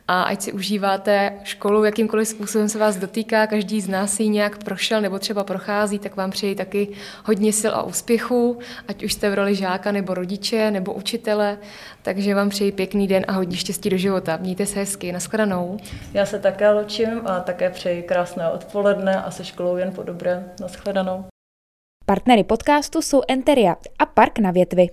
[0.09, 4.65] a ať si užíváte školu, jakýmkoliv způsobem se vás dotýká, každý z nás ji nějak
[4.65, 6.89] prošel nebo třeba prochází, tak vám přeji taky
[7.25, 8.59] hodně sil a úspěchu,
[8.89, 11.59] ať už jste v roli žáka nebo rodiče nebo učitele,
[12.03, 14.37] takže vám přeji pěkný den a hodně štěstí do života.
[14.37, 15.74] Mějte se hezky, nashledanou.
[16.15, 20.45] Já se také ločím a také přeji krásné odpoledne a se školou jen po dobré.
[20.61, 21.25] Nashledanou.
[22.07, 24.89] Partnery podcastu jsou Enteria a Park na větvi.